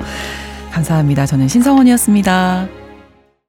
[0.72, 1.26] 감사합니다.
[1.26, 2.83] 저는 신성원이었습니다.